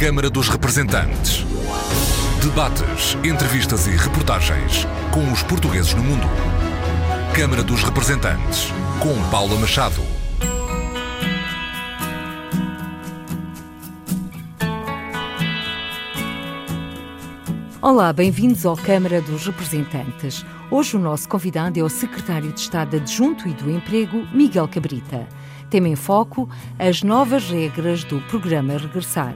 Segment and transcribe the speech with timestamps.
[0.00, 1.44] Câmara dos Representantes.
[2.42, 6.26] Debates, entrevistas e reportagens com os portugueses no mundo.
[7.34, 10.00] Câmara dos Representantes, com Paula Machado.
[17.82, 20.46] Olá, bem-vindos ao Câmara dos Representantes.
[20.70, 25.28] Hoje o nosso convidado é o Secretário de Estado Adjunto e do Emprego, Miguel Cabrita.
[25.68, 26.48] Tema em foco
[26.78, 29.34] as novas regras do programa Regressar.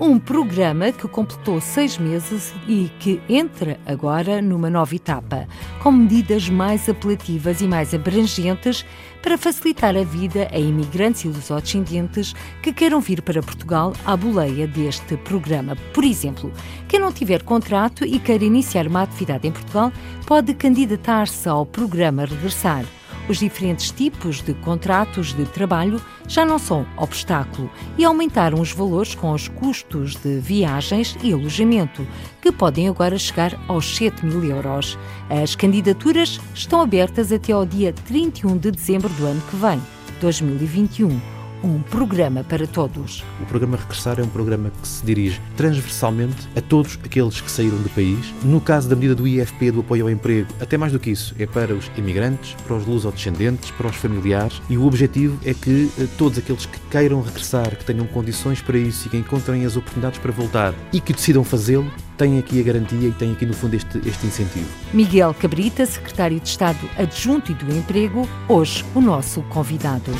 [0.00, 5.46] Um programa que completou seis meses e que entra agora numa nova etapa,
[5.80, 8.84] com medidas mais apelativas e mais abrangentes
[9.22, 14.66] para facilitar a vida a imigrantes e lusodescendentes que queiram vir para Portugal à boleia
[14.66, 15.76] deste programa.
[15.92, 16.52] Por exemplo,
[16.88, 19.92] quem não tiver contrato e queira iniciar uma atividade em Portugal
[20.26, 22.84] pode candidatar-se ao programa Regressar.
[23.28, 29.14] Os diferentes tipos de contratos de trabalho já não são obstáculo e aumentaram os valores
[29.14, 32.06] com os custos de viagens e alojamento,
[32.42, 34.98] que podem agora chegar aos 7 mil euros.
[35.30, 39.80] As candidaturas estão abertas até ao dia 31 de dezembro do ano que vem,
[40.20, 41.33] 2021
[41.64, 43.24] um programa para todos.
[43.40, 47.78] O programa Regressar é um programa que se dirige transversalmente a todos aqueles que saíram
[47.78, 48.32] do país.
[48.44, 51.34] No caso da medida do IFP, do apoio ao emprego, até mais do que isso,
[51.38, 55.90] é para os imigrantes, para os lusodescendentes, para os familiares e o objetivo é que
[55.98, 59.76] eh, todos aqueles que queiram regressar, que tenham condições para isso e que encontrem as
[59.76, 63.54] oportunidades para voltar e que decidam fazê-lo, têm aqui a garantia e têm aqui, no
[63.54, 64.68] fundo, este, este incentivo.
[64.92, 70.12] Miguel Cabrita, Secretário de Estado Adjunto e do Emprego, hoje o nosso convidado.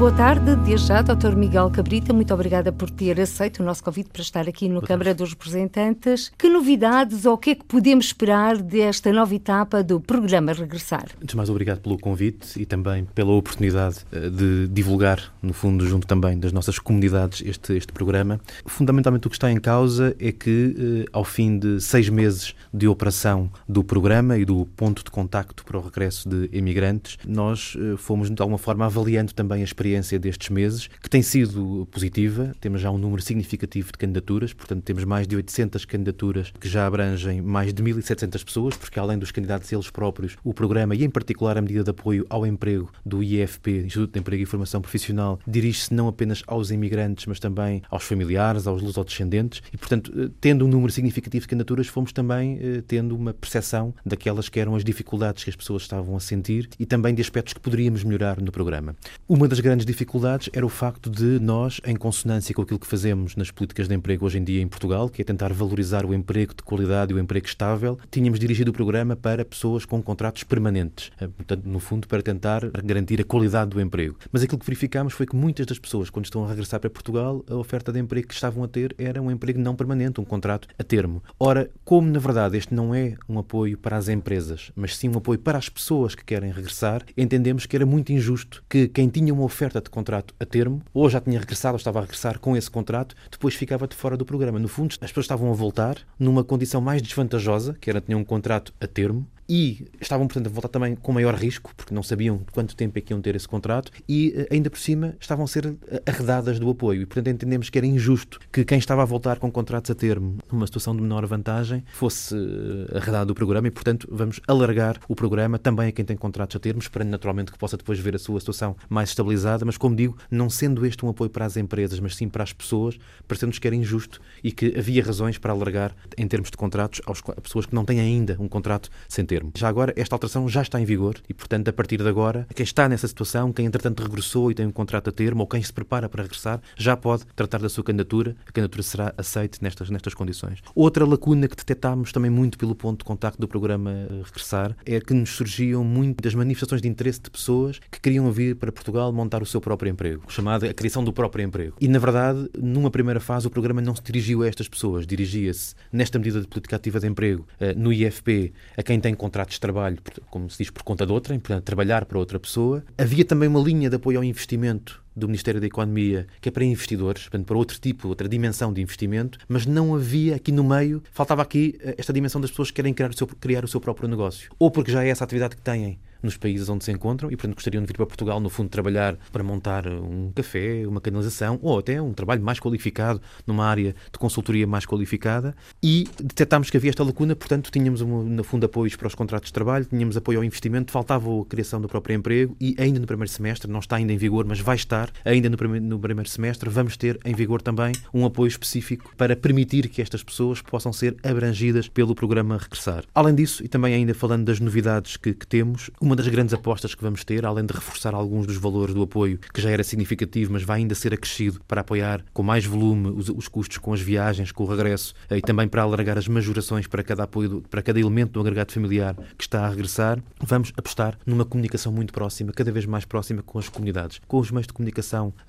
[0.00, 1.36] Boa tarde, desde já, Dr.
[1.36, 5.14] Miguel Cabrita, muito obrigada por ter aceito o nosso convite para estar aqui no Câmara
[5.14, 6.32] dos Representantes.
[6.38, 11.04] Que novidades ou o que é que podemos esperar desta nova etapa do programa Regressar?
[11.20, 15.86] Antes de mais, obrigado pelo convite e também pela oportunidade eh, de divulgar, no fundo,
[15.86, 18.40] junto também das nossas comunidades, este, este programa.
[18.64, 22.88] Fundamentalmente, o que está em causa é que, eh, ao fim de seis meses de
[22.88, 27.98] operação do programa e do ponto de contacto para o regresso de imigrantes, nós eh,
[27.98, 32.52] fomos, de alguma forma, avaliando também a experiência experiência destes meses, que tem sido positiva.
[32.60, 36.86] Temos já um número significativo de candidaturas, portanto, temos mais de 800 candidaturas que já
[36.86, 41.10] abrangem mais de 1.700 pessoas, porque além dos candidatos eles próprios, o programa e, em
[41.10, 45.40] particular, a medida de apoio ao emprego do IFP, Instituto de Emprego e Formação Profissional,
[45.46, 50.64] dirige-se não apenas aos imigrantes, mas também aos familiares, aos lusodescendentes, e, portanto, eh, tendo
[50.64, 54.84] um número significativo de candidaturas, fomos também eh, tendo uma percepção daquelas que eram as
[54.84, 58.52] dificuldades que as pessoas estavam a sentir e também de aspectos que poderíamos melhorar no
[58.52, 58.94] programa.
[59.28, 62.86] Uma das grandes grandes dificuldades era o facto de nós, em consonância com aquilo que
[62.86, 66.12] fazemos nas políticas de emprego hoje em dia em Portugal, que é tentar valorizar o
[66.12, 70.44] emprego de qualidade e o emprego estável, tínhamos dirigido o programa para pessoas com contratos
[70.44, 74.16] permanentes, eh, portanto, no fundo, para tentar garantir a qualidade do emprego.
[74.30, 77.44] Mas aquilo que verificámos foi que muitas das pessoas, quando estão a regressar para Portugal,
[77.48, 80.68] a oferta de emprego que estavam a ter era um emprego não permanente, um contrato
[80.78, 81.22] a termo.
[81.38, 85.16] Ora, como na verdade este não é um apoio para as empresas, mas sim um
[85.16, 89.32] apoio para as pessoas que querem regressar, entendemos que era muito injusto que quem tinha
[89.32, 92.38] uma oferta oferta de contrato a termo, ou já tinha regressado ou estava a regressar
[92.38, 94.58] com esse contrato, depois ficava de fora do programa.
[94.58, 98.24] No fundo, as pessoas estavam a voltar numa condição mais desvantajosa, que era tinham um
[98.24, 102.40] contrato a termo, e estavam, portanto, a voltar também com maior risco, porque não sabiam
[102.52, 105.48] quanto tempo é que iam ter esse contrato, e eh, ainda por cima estavam a
[105.48, 107.02] ser eh, arredadas do apoio.
[107.02, 110.38] E, portanto, entendemos que era injusto que quem estava a voltar com contratos a termo,
[110.52, 113.66] numa situação de menor vantagem, fosse eh, arredado do programa.
[113.66, 117.50] E, portanto, vamos alargar o programa também a quem tem contratos a termo, esperando naturalmente
[117.50, 121.04] que possa depois ver a sua situação mais estabilizada, mas, como digo, não sendo este
[121.04, 122.96] um apoio para as empresas, mas sim para as pessoas,
[123.26, 127.20] parecendo-nos que era injusto e que havia razões para alargar, em termos de contratos, às
[127.42, 129.52] pessoas que não têm ainda um contrato sem termo termo.
[129.56, 132.64] Já agora, esta alteração já está em vigor e, portanto, a partir de agora, quem
[132.64, 135.72] está nessa situação, quem entretanto regressou e tem um contrato a termo ou quem se
[135.72, 138.36] prepara para regressar, já pode tratar da sua candidatura.
[138.46, 140.60] A candidatura será aceita nestas, nestas condições.
[140.74, 143.90] Outra lacuna que detectámos também muito pelo ponto de contacto do programa
[144.24, 148.70] Regressar é que nos surgiam muitas manifestações de interesse de pessoas que queriam vir para
[148.70, 151.76] Portugal montar o seu próprio emprego, chamada a criação do próprio emprego.
[151.80, 155.74] E, na verdade, numa primeira fase, o programa não se dirigiu a estas pessoas, dirigia-se,
[155.92, 159.60] nesta medida de política ativa de emprego, eh, no IFP, a quem tem contratos de
[159.60, 159.98] trabalho,
[160.28, 162.84] como se diz, por conta de outrem, portanto, trabalhar para outra pessoa.
[162.98, 166.64] Havia também uma linha de apoio ao investimento do Ministério da Economia, que é para
[166.64, 171.02] investidores, portanto, para outro tipo, outra dimensão de investimento, mas não havia aqui no meio,
[171.12, 173.80] faltava aqui eh, esta dimensão das pessoas que querem criar o seu, criar o seu
[173.80, 174.50] próprio negócio.
[174.58, 177.54] Ou porque já é essa atividade que têm nos países onde se encontram e, portanto,
[177.54, 181.78] gostariam de vir para Portugal, no fundo, trabalhar para montar um café, uma canalização ou
[181.78, 185.54] até um trabalho mais qualificado numa área de consultoria mais qualificada.
[185.82, 189.48] E detectámos que havia esta lacuna, portanto, tínhamos, um, no fundo, apoios para os contratos
[189.48, 193.06] de trabalho, tínhamos apoio ao investimento, faltava a criação do próprio emprego e, ainda no
[193.06, 196.28] primeiro semestre, não está ainda em vigor, mas vai estar ainda no primeiro, no primeiro
[196.28, 200.92] semestre, vamos ter em vigor também um apoio específico para permitir que estas pessoas possam
[200.92, 203.04] ser abrangidas pelo programa Regressar.
[203.14, 206.94] Além disso, e também ainda falando das novidades que, que temos, uma das grandes apostas
[206.94, 210.52] que vamos ter, além de reforçar alguns dos valores do apoio, que já era significativo,
[210.52, 214.00] mas vai ainda ser acrescido para apoiar com mais volume os, os custos com as
[214.00, 217.82] viagens, com o regresso, eh, e também para alargar as majorações para cada apoio, para
[217.82, 222.52] cada elemento do agregado familiar que está a regressar, vamos apostar numa comunicação muito próxima,
[222.52, 224.89] cada vez mais próxima com as comunidades, com os meios de comunicação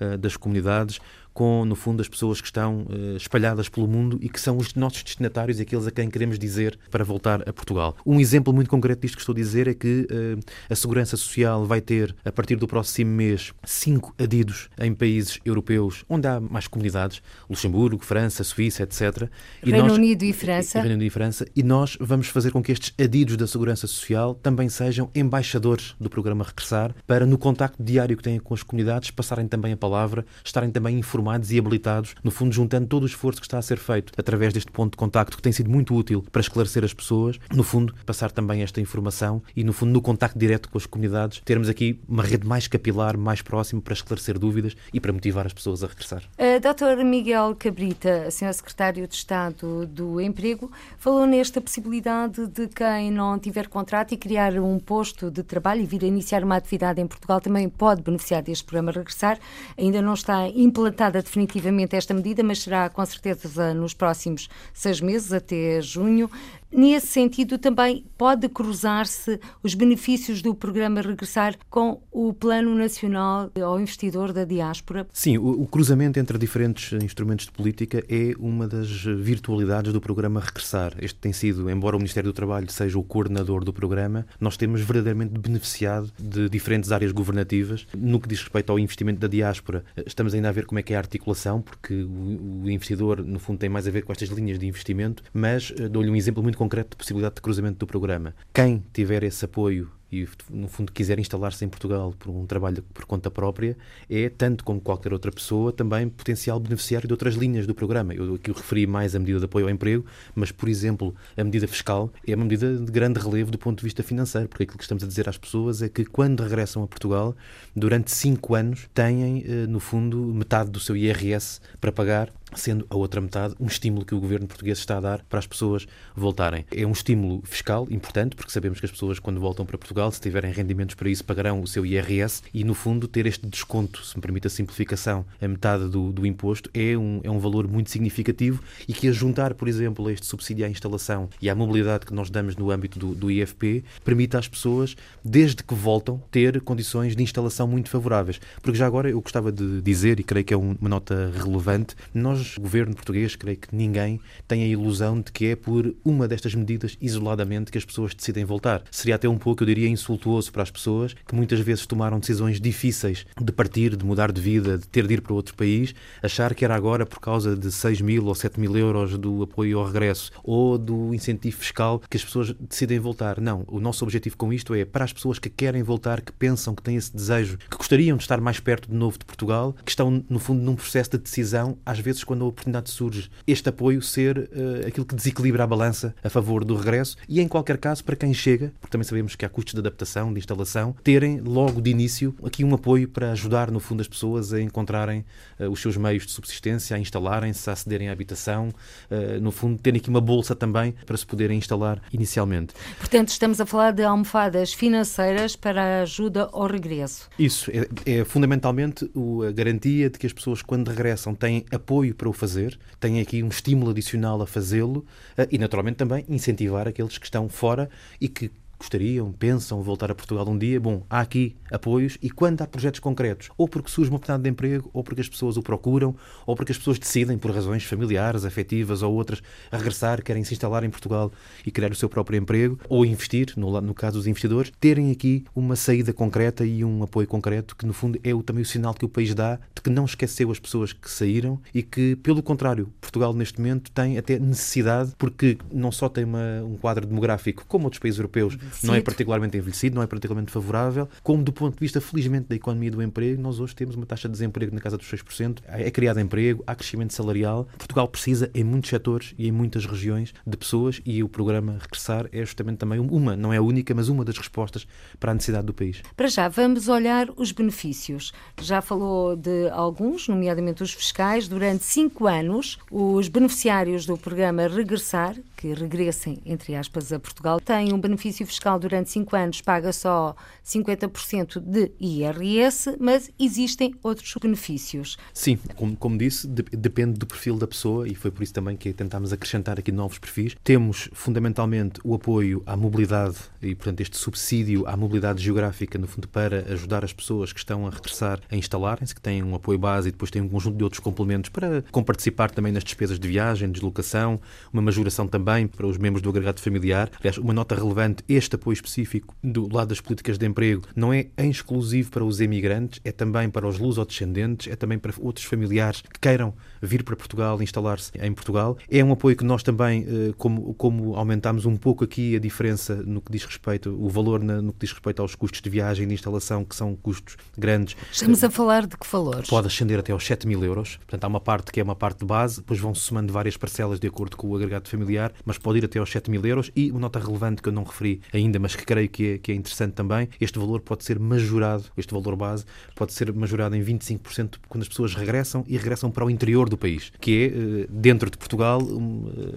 [0.00, 1.00] uh, das comunidades,
[1.32, 4.74] com, no fundo, as pessoas que estão uh, espalhadas pelo mundo e que são os
[4.74, 7.96] nossos destinatários e aqueles a quem queremos dizer para voltar a Portugal.
[8.04, 11.64] Um exemplo muito concreto disto que estou a dizer é que uh, a Segurança Social
[11.64, 16.66] vai ter, a partir do próximo mês, cinco adidos em países europeus onde há mais
[16.66, 19.28] comunidades, Luxemburgo, França, Suíça, etc.
[19.62, 20.78] E Reino nós, Unido e França.
[20.78, 21.46] E, Reino Unido e França.
[21.54, 26.10] E nós vamos fazer com que estes adidos da Segurança Social também sejam embaixadores do
[26.10, 30.24] programa Regressar para, no contacto diário que têm com as comunidades, passarem também a palavra,
[30.44, 33.62] estarem também informados informados e habilitados, no fundo juntando todo o esforço que está a
[33.62, 36.92] ser feito através deste ponto de contacto que tem sido muito útil para esclarecer as
[36.92, 40.84] pessoas, no fundo passar também esta informação e no fundo no contacto direto com as
[40.84, 45.46] comunidades, termos aqui uma rede mais capilar, mais próxima para esclarecer dúvidas e para motivar
[45.46, 46.22] as pessoas a regressar.
[46.38, 47.04] Uh, Dr.
[47.04, 48.52] Miguel Cabrita, Sr.
[48.52, 54.58] Secretário de Estado do Emprego, falou nesta possibilidade de quem não tiver contrato e criar
[54.58, 58.42] um posto de trabalho e vir a iniciar uma atividade em Portugal também pode beneficiar
[58.42, 59.38] deste programa Regressar.
[59.78, 65.32] Ainda não está implantado definitivamente esta medida, mas será com certeza nos próximos seis meses,
[65.32, 66.30] até junho.
[66.72, 73.78] Nesse sentido, também pode cruzar-se os benefícios do programa Regressar com o Plano Nacional ao
[73.78, 75.06] Investidor da Diáspora?
[75.12, 80.40] Sim, o, o, cruzamento entre diferentes instrumentos de política é uma das virtualidades do programa
[80.40, 80.94] Regressar.
[80.98, 84.80] Este tem sido, embora o Ministério do Trabalho seja o coordenador do programa, nós temos
[84.80, 87.86] verdadeiramente beneficiado de diferentes áreas governativas.
[87.94, 90.94] No que diz respeito ao investimento da diáspora, estamos ainda a ver como é que
[90.94, 94.30] é a articulação, porque o, o investidor, no fundo, tem mais a ver com estas
[94.30, 97.86] linhas de investimento, mas eh, dou-lhe um exemplo muito concreto de possibilidade de cruzamento do
[97.86, 98.34] programa.
[98.54, 103.04] Quem tiver esse apoio e, no fundo, quiser instalar-se em Portugal por um trabalho por
[103.04, 103.76] conta própria,
[104.08, 108.14] é, tanto como qualquer outra pessoa, também potencial beneficiário de outras linhas do programa.
[108.14, 110.04] Eu aqui referi mais a medida de apoio ao emprego,
[110.34, 113.84] mas, por exemplo, a medida fiscal é uma medida de grande relevo do ponto de
[113.84, 116.86] vista financeiro, porque aquilo que estamos a dizer às pessoas é que, quando regressam a
[116.86, 117.34] Portugal,
[117.74, 122.96] durante cinco anos, têm, eh, no fundo, metade do seu IRS para pagar sendo a
[122.96, 126.64] outra metade um estímulo que o governo português está a dar para as pessoas voltarem.
[126.70, 130.20] É um estímulo fiscal importante, porque sabemos que as pessoas, quando voltam para Portugal, se
[130.20, 134.16] tiverem rendimentos para isso, pagarão o seu IRS e, no fundo, ter este desconto, se
[134.16, 137.90] me permite a simplificação, a metade do, do imposto, é um, é um valor muito
[137.90, 142.14] significativo e que, a juntar, por exemplo, este subsídio à instalação e à mobilidade que
[142.14, 147.16] nós damos no âmbito do, do IFP, permite às pessoas, desde que voltam, ter condições
[147.16, 148.40] de instalação muito favoráveis.
[148.60, 152.41] Porque já agora eu gostava de dizer, e creio que é uma nota relevante, nós
[152.42, 156.54] nós, governo português, creio que ninguém tem a ilusão de que é por uma destas
[156.54, 158.82] medidas isoladamente que as pessoas decidem voltar.
[158.90, 162.60] Seria até um pouco, eu diria, insultuoso para as pessoas que muitas vezes tomaram decisões
[162.60, 166.54] difíceis de partir, de mudar de vida, de ter de ir para outro país, achar
[166.54, 169.86] que era agora por causa de 6 mil ou 7 mil euros do apoio ao
[169.86, 173.40] regresso ou do incentivo fiscal que as pessoas decidem voltar.
[173.40, 176.74] Não, o nosso objetivo com isto é para as pessoas que querem voltar, que pensam
[176.74, 179.90] que têm esse desejo, que gostariam de estar mais perto de novo de Portugal, que
[179.90, 184.00] estão, no fundo, num processo de decisão, às vezes quando a oportunidade surge, este apoio
[184.00, 188.02] ser uh, aquilo que desequilibra a balança a favor do regresso e, em qualquer caso,
[188.02, 191.82] para quem chega, porque também sabemos que há custos de adaptação, de instalação, terem logo
[191.82, 195.26] de início aqui um apoio para ajudar, no fundo, as pessoas a encontrarem
[195.60, 199.78] uh, os seus meios de subsistência, a instalarem-se, a acederem à habitação, uh, no fundo,
[199.78, 202.72] terem aqui uma bolsa também para se poderem instalar inicialmente.
[202.96, 207.28] Portanto, estamos a falar de almofadas financeiras para a ajuda ao regresso.
[207.38, 209.04] Isso, é, é fundamentalmente
[209.46, 213.42] a garantia de que as pessoas, quando regressam, têm apoio para o fazer, têm aqui
[213.42, 215.04] um estímulo adicional a fazê-lo
[215.36, 218.48] eh, e, naturalmente, também incentivar aqueles que estão fora e que
[218.82, 223.00] gostariam, pensam voltar a Portugal um dia, bom, há aqui apoios e quando há projetos
[223.00, 226.56] concretos, ou porque surge uma oportunidade de emprego, ou porque as pessoas o procuram, ou
[226.56, 230.90] porque as pessoas decidem, por razões familiares, afetivas ou outras, regressar, querem se instalar em
[230.90, 231.32] Portugal
[231.64, 235.44] e criar o seu próprio emprego, ou investir, no, no caso dos investidores, terem aqui
[235.54, 238.94] uma saída concreta e um apoio concreto, que no fundo é o, também o sinal
[238.94, 242.42] que o país dá de que não esqueceu as pessoas que saíram e que, pelo
[242.42, 247.64] contrário, Portugal neste momento tem até necessidade, porque não só tem uma, um quadro demográfico,
[247.66, 251.74] como outros países europeus, não é particularmente envelhecido, não é particularmente favorável, como do ponto
[251.74, 254.80] de vista, felizmente, da economia do emprego, nós hoje temos uma taxa de desemprego na
[254.80, 257.66] casa dos 6%, é criado emprego, há crescimento salarial.
[257.78, 262.28] Portugal precisa, em muitos setores e em muitas regiões, de pessoas e o programa Regressar
[262.32, 264.86] é justamente também uma, não é a única, mas uma das respostas
[265.18, 266.02] para a necessidade do país.
[266.16, 268.32] Para já, vamos olhar os benefícios.
[268.60, 271.48] Já falou de alguns, nomeadamente os fiscais.
[271.48, 277.92] Durante cinco anos, os beneficiários do programa Regressar, que regressem, entre aspas, a Portugal, têm
[277.92, 285.16] um benefício fiscal durante cinco anos, paga só 50% de IRS, mas existem outros benefícios.
[285.32, 288.76] Sim, como, como disse, de, depende do perfil da pessoa e foi por isso também
[288.76, 290.56] que tentámos acrescentar aqui novos perfis.
[290.62, 296.28] Temos, fundamentalmente, o apoio à mobilidade e, portanto, este subsídio à mobilidade geográfica, no fundo,
[296.28, 300.08] para ajudar as pessoas que estão a regressar a instalarem-se, que têm um apoio base
[300.08, 303.70] e depois têm um conjunto de outros complementos para comparticipar também nas despesas de viagem,
[303.70, 304.40] deslocação,
[304.72, 307.10] uma majoração também para os membros do agregado familiar.
[307.18, 311.26] Aliás, uma nota relevante, este apoio específico do lado das políticas de emprego não é
[311.38, 316.20] exclusivo para os emigrantes, é também para os lusodescendentes, é também para outros familiares que
[316.20, 318.76] queiram vir para Portugal, instalar-se em Portugal.
[318.90, 322.96] É um apoio que nós também, eh, como, como aumentámos um pouco aqui a diferença
[322.96, 326.08] no que diz respeito, o valor no que diz respeito aos custos de viagem e
[326.08, 327.96] de instalação, que são custos grandes.
[328.10, 329.48] Estamos a falar de que valores?
[329.48, 330.96] Pode ascender até aos 7 mil euros.
[330.96, 333.56] Portanto, há uma parte que é uma parte de base, depois vão se somando várias
[333.56, 336.70] parcelas de acordo com o agregado familiar, mas pode ir até aos 7 mil euros.
[336.74, 339.52] E uma nota relevante que eu não referi ainda, mas que creio que é, que
[339.52, 343.82] é interessante também, este valor pode ser majorado, este valor base, pode ser majorado em
[343.82, 347.86] 25% quando as pessoas regressam e regressam para o interior do país, que é, eh,
[347.88, 348.80] dentro de Portugal,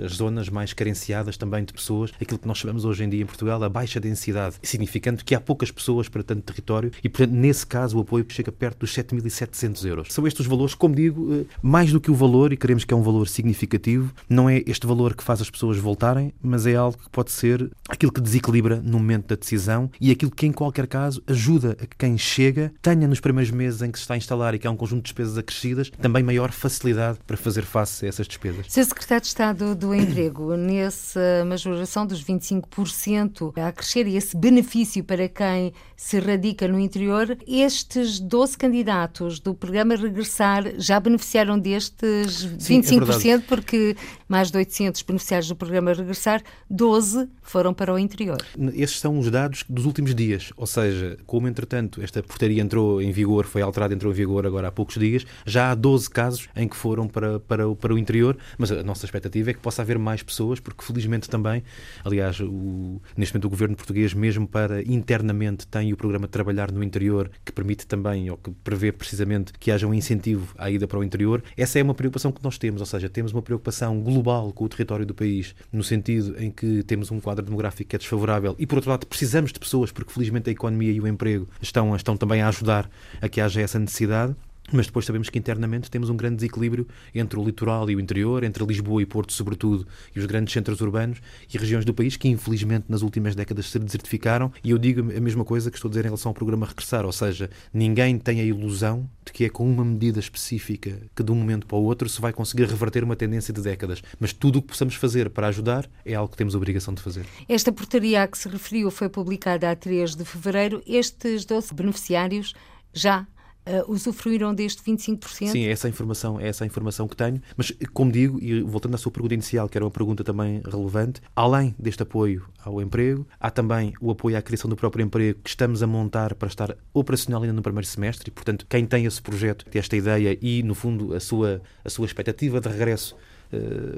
[0.04, 3.26] as zonas mais carenciadas também de pessoas, aquilo que nós chamamos hoje em dia em
[3.26, 7.66] Portugal a baixa densidade, significando que há poucas pessoas para tanto território e, portanto, nesse
[7.66, 10.08] caso, o apoio chega perto dos 7.700 euros.
[10.14, 12.94] São estes os valores, como digo, eh, mais do que o valor, e queremos que
[12.94, 16.76] é um valor significativo, não é este valor que faz as pessoas voltarem, mas é
[16.76, 20.52] algo que pode ser aquilo que desequilibra no momento da decisão e aquilo que, em
[20.52, 24.14] qualquer caso, ajuda a que quem chega tenha nos primeiros meses em que se está
[24.14, 27.64] a instalar e que há um conjunto de despesas acrescidas, também maior facilidade para fazer
[27.64, 28.68] face a essas despesas.
[28.70, 28.86] Sr.
[28.86, 35.28] Secretário de Estado do Emprego, nessa majoração dos 25% a crescer e esse benefício para
[35.28, 42.82] quem se radica no interior, estes 12 candidatos do programa Regressar já beneficiaram destes Sim,
[42.82, 43.96] 25%, é porque
[44.28, 48.38] mais de 800 beneficiários do programa Regressar, 12 foram para o interior.
[48.74, 53.12] Esses são os dados dos últimos dias, ou seja, como entretanto esta portaria entrou em
[53.12, 56.68] vigor, foi alterada, entrou em vigor agora há poucos dias, já há 12 casos em
[56.68, 60.00] que foram para, para, para o interior, mas a nossa expectativa é que possa haver
[60.00, 61.64] mais pessoas, porque felizmente também,
[62.04, 66.72] aliás, o, neste momento o governo português, mesmo para internamente, tem o programa de trabalhar
[66.72, 70.88] no interior, que permite também, ou que prevê precisamente que haja um incentivo à ida
[70.88, 71.44] para o interior.
[71.56, 74.70] Essa é uma preocupação que nós temos, ou seja, temos uma preocupação global com o
[74.70, 78.66] território do país, no sentido em que temos um quadro demográfico que é desfavorável e,
[78.66, 82.18] por outro lado, precisamos de pessoas, porque felizmente a economia e o emprego estão, estão
[82.18, 82.90] também a ajudar
[83.22, 84.36] a que haja essa necessidade.
[84.72, 88.44] Mas depois sabemos que internamente temos um grande desequilíbrio entre o litoral e o interior,
[88.44, 91.22] entre Lisboa e Porto, sobretudo, e os grandes centros urbanos
[91.54, 94.52] e regiões do país que, infelizmente, nas últimas décadas se desertificaram.
[94.64, 97.06] E eu digo a mesma coisa que estou a dizer em relação ao programa Regressar,
[97.06, 101.32] ou seja, ninguém tem a ilusão de que é com uma medida específica que, de
[101.32, 104.02] um momento para o outro, se vai conseguir reverter uma tendência de décadas.
[104.20, 107.02] Mas tudo o que possamos fazer para ajudar é algo que temos a obrigação de
[107.02, 107.26] fazer.
[107.48, 110.82] Esta portaria a que se referiu foi publicada a 3 de fevereiro.
[110.88, 112.54] Estes 12 beneficiários
[112.94, 113.28] já
[113.66, 115.48] uh, usufruíram deste 25%?
[115.48, 117.42] Sim, é essa a informação, é essa informação que tenho.
[117.56, 121.22] Mas, como digo, e voltando à sua pergunta inicial, que era uma pergunta também relevante,
[121.36, 125.50] além deste apoio ao emprego, há também o apoio à criação do próprio emprego que
[125.50, 128.30] estamos a montar para estar operacional ainda no primeiro semestre.
[128.30, 132.06] E, portanto, quem tem esse projeto, esta ideia e, no fundo, a sua, a sua
[132.06, 133.16] expectativa de regresso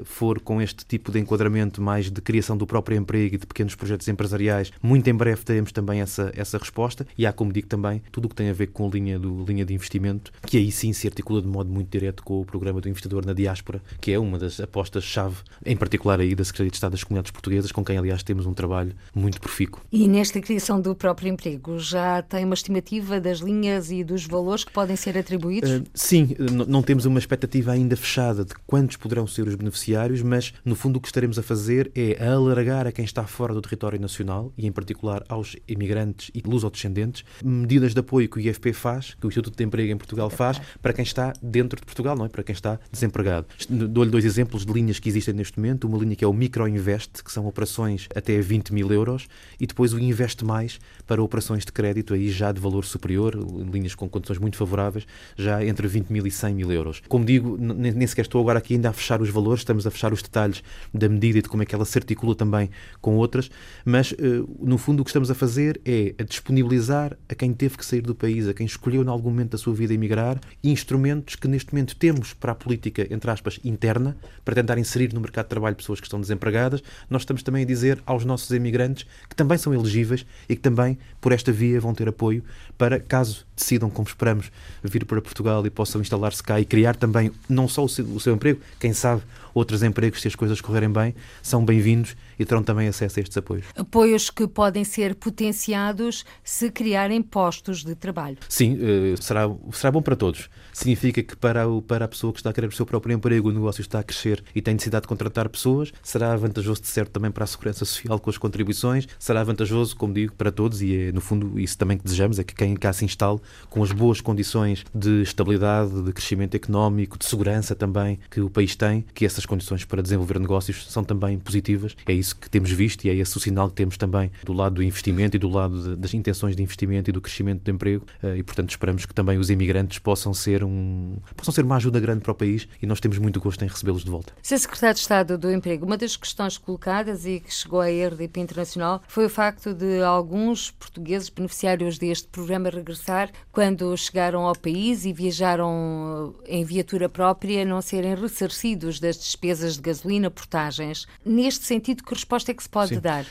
[0.04, 3.74] for com este tipo de enquadramento mais de criação do próprio emprego e de pequenos
[3.74, 7.06] projetos empresariais, muito em breve teremos também essa, essa resposta.
[7.16, 9.44] E há, como digo também, tudo o que tem a ver com a linha, do,
[9.44, 12.80] linha de investimento, que aí sim se articula de modo muito direto com o programa
[12.80, 16.76] do investidor na diáspora, que é uma das apostas-chave, em particular aí da Secretaria de
[16.76, 19.82] Estado das Comunidades Portuguesas, com quem, aliás, temos um trabalho muito profícuo.
[19.90, 24.64] E nesta criação do próprio emprego, já tem uma estimativa das linhas e dos valores
[24.64, 25.70] que podem ser atribuídos?
[25.70, 26.34] Uh, sim,
[26.66, 30.96] não temos uma expectativa ainda fechada de quantos poderão ser os beneficiários, mas no fundo
[30.96, 34.66] o que estaremos a fazer é alargar a quem está fora do território nacional e
[34.66, 39.28] em particular aos imigrantes e lusodescendentes, medidas de apoio que o IFP faz, que o
[39.28, 42.28] Instituto de Emprego em Portugal faz, para quem está dentro de Portugal, não é?
[42.28, 43.46] Para quem está desempregado.
[43.68, 45.86] Dou-lhe dois exemplos de linhas que existem neste momento.
[45.86, 49.28] Uma linha que é o Microinvest, que são operações até 20 mil euros,
[49.60, 53.34] e depois o Investe Mais para operações de crédito aí já de valor superior,
[53.72, 57.02] linhas com condições muito favoráveis, já entre 20 mil e 100 mil euros.
[57.08, 59.90] Como digo, nem sequer estou agora aqui ainda a fechar os os valores, estamos a
[59.90, 62.70] fechar os detalhes da medida e de como é que ela se articula também
[63.00, 63.50] com outras,
[63.84, 64.14] mas
[64.58, 68.02] no fundo o que estamos a fazer é a disponibilizar a quem teve que sair
[68.02, 71.72] do país, a quem escolheu em algum momento da sua vida emigrar, instrumentos que neste
[71.72, 75.76] momento temos para a política, entre aspas, interna, para tentar inserir no mercado de trabalho
[75.76, 76.82] pessoas que estão desempregadas.
[77.08, 80.98] Nós estamos também a dizer aos nossos imigrantes que também são elegíveis e que também,
[81.20, 82.42] por esta via, vão ter apoio
[82.76, 84.50] para, caso decidam, como esperamos,
[84.82, 88.20] vir para Portugal e possam instalar-se cá e criar também não só o seu, o
[88.20, 89.22] seu emprego, quem sabe
[89.54, 93.36] outros empregos, se as coisas correrem bem, são bem-vindos e terão também acesso a estes
[93.36, 93.66] apoios.
[93.76, 98.38] Apoios que podem ser potenciados se criarem postos de trabalho.
[98.48, 100.48] Sim, eh, será, será bom para todos.
[100.72, 103.48] Significa que para, o, para a pessoa que está a querer o seu próprio emprego,
[103.48, 107.10] o negócio está a crescer e tem necessidade de contratar pessoas, será vantajoso de certo
[107.10, 110.94] também para a segurança social com as contribuições, será vantajoso, como digo, para todos e
[110.94, 113.92] é no fundo isso também que desejamos, é que quem cá se instale com as
[113.92, 119.24] boas condições de estabilidade, de crescimento económico, de segurança também que o país tem, que
[119.38, 121.96] essas condições para desenvolver negócios são também positivas.
[122.06, 124.74] É isso que temos visto e é esse o sinal que temos também do lado
[124.76, 128.04] do investimento e do lado de, das intenções de investimento e do crescimento do emprego
[128.22, 132.00] eh, e, portanto, esperamos que também os imigrantes possam ser, um, possam ser uma ajuda
[132.00, 134.32] grande para o país e nós temos muito gosto em recebê-los de volta.
[134.42, 134.58] Sr.
[134.58, 139.02] Secretário de Estado do Emprego, uma das questões colocadas e que chegou à RDP Internacional
[139.06, 145.12] foi o facto de alguns portugueses beneficiários deste programa regressar quando chegaram ao país e
[145.12, 151.06] viajaram em viatura própria não serem ressarcidos das despesas de gasolina, portagens.
[151.24, 153.00] Neste sentido, que resposta é que se pode Sim.
[153.00, 153.24] dar?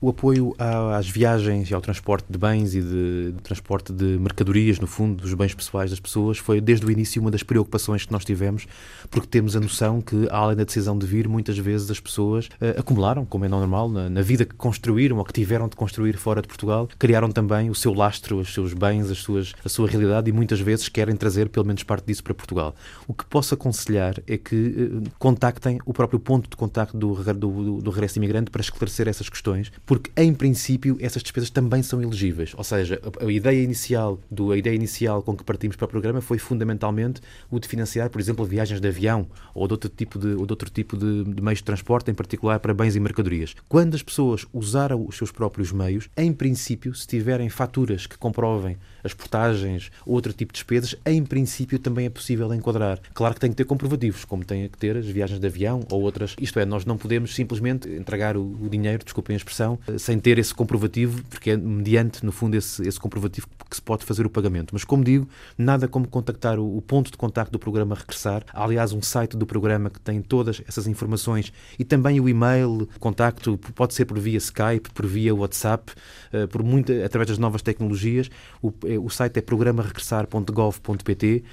[0.00, 4.78] O apoio às viagens e ao transporte de bens e de, de, transporte de mercadorias,
[4.78, 8.12] no fundo, dos bens pessoais das pessoas, foi desde o início uma das preocupações que
[8.12, 8.66] nós tivemos,
[9.10, 12.78] porque temos a noção que, além da decisão de vir, muitas vezes as pessoas uh,
[12.78, 16.42] acumularam, como é normal, na, na, vida que construíram ou que tiveram de construir fora
[16.42, 20.28] de Portugal, criaram também o seu lastro, os seus bens, as suas, a sua realidade
[20.28, 22.74] e muitas vezes querem trazer pelo menos parte disso para Portugal.
[23.06, 27.82] O que posso aconselhar é que uh, contactem o próprio ponto de contacto do, do,
[27.82, 32.54] do, regresso imigrante para esclarecer essas questões, porque em princípio essas despesas também são elegíveis.
[32.56, 35.88] Ou seja, a, a, ideia inicial do a ideia inicial com que partimos para o
[35.88, 37.20] programa foi fundamentalmente
[37.50, 40.52] o de financiar, por exemplo, viagens de avião ou de outro tipo de, ou de,
[40.54, 43.54] outro tipo de, de meios de transporte, em particular para bens e mercadorias.
[43.68, 48.78] Quando as pessoas usaram os seus próprios meios, em princípio, se tiverem faturas que comprovem
[49.08, 53.00] as portagens ou outro tipo de despesas, em princípio também é possível enquadrar.
[53.14, 56.02] Claro que tem que ter comprovativos, como tem que ter as viagens de avião ou
[56.02, 56.36] outras.
[56.40, 60.18] Isto é, nós não podemos simplesmente entregar o, o dinheiro, desculpem a expressão, eh, sem
[60.18, 64.26] ter esse comprovativo, porque é mediante, no fundo, esse, esse comprovativo que se pode fazer
[64.26, 64.70] o pagamento.
[64.72, 68.42] Mas, como digo, nada como contactar o, o ponto de contacto do programa Regressar.
[68.52, 72.88] Há, aliás, um site do programa que tem todas essas informações e também o e-mail,
[72.98, 75.92] contacto, pode ser por via Skype, por via WhatsApp,
[76.32, 78.30] eh, por muita, através das novas tecnologias.
[78.62, 81.44] O, eh, o site é programaregressar.gov.pt.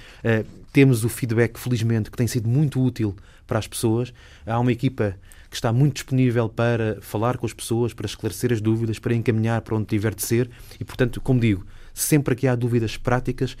[0.72, 3.14] Temos o feedback, felizmente, que tem sido muito útil
[3.46, 4.12] para as pessoas.
[4.44, 5.16] Há uma equipa
[5.48, 9.62] que está muito disponível para falar com as pessoas, para esclarecer as dúvidas, para encaminhar
[9.62, 13.56] para onde tiver de ser e, portanto, como digo, sempre que há dúvidas práticas,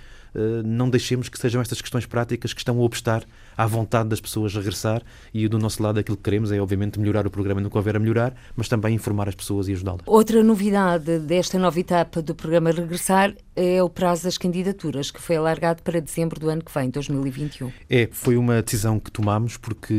[0.64, 3.24] não deixemos que sejam estas questões práticas que estão a obstar
[3.56, 7.26] à vontade das pessoas regressar e do nosso lado aquilo que queremos é obviamente melhorar
[7.26, 10.02] o programa no que houver a melhorar, mas também informar as pessoas e ajudá-las.
[10.06, 15.36] Outra novidade desta nova etapa do programa Regressar é o prazo das candidaturas, que foi
[15.36, 17.72] alargado para dezembro do ano que vem, 2021.
[17.88, 19.94] É, foi uma decisão que tomamos porque,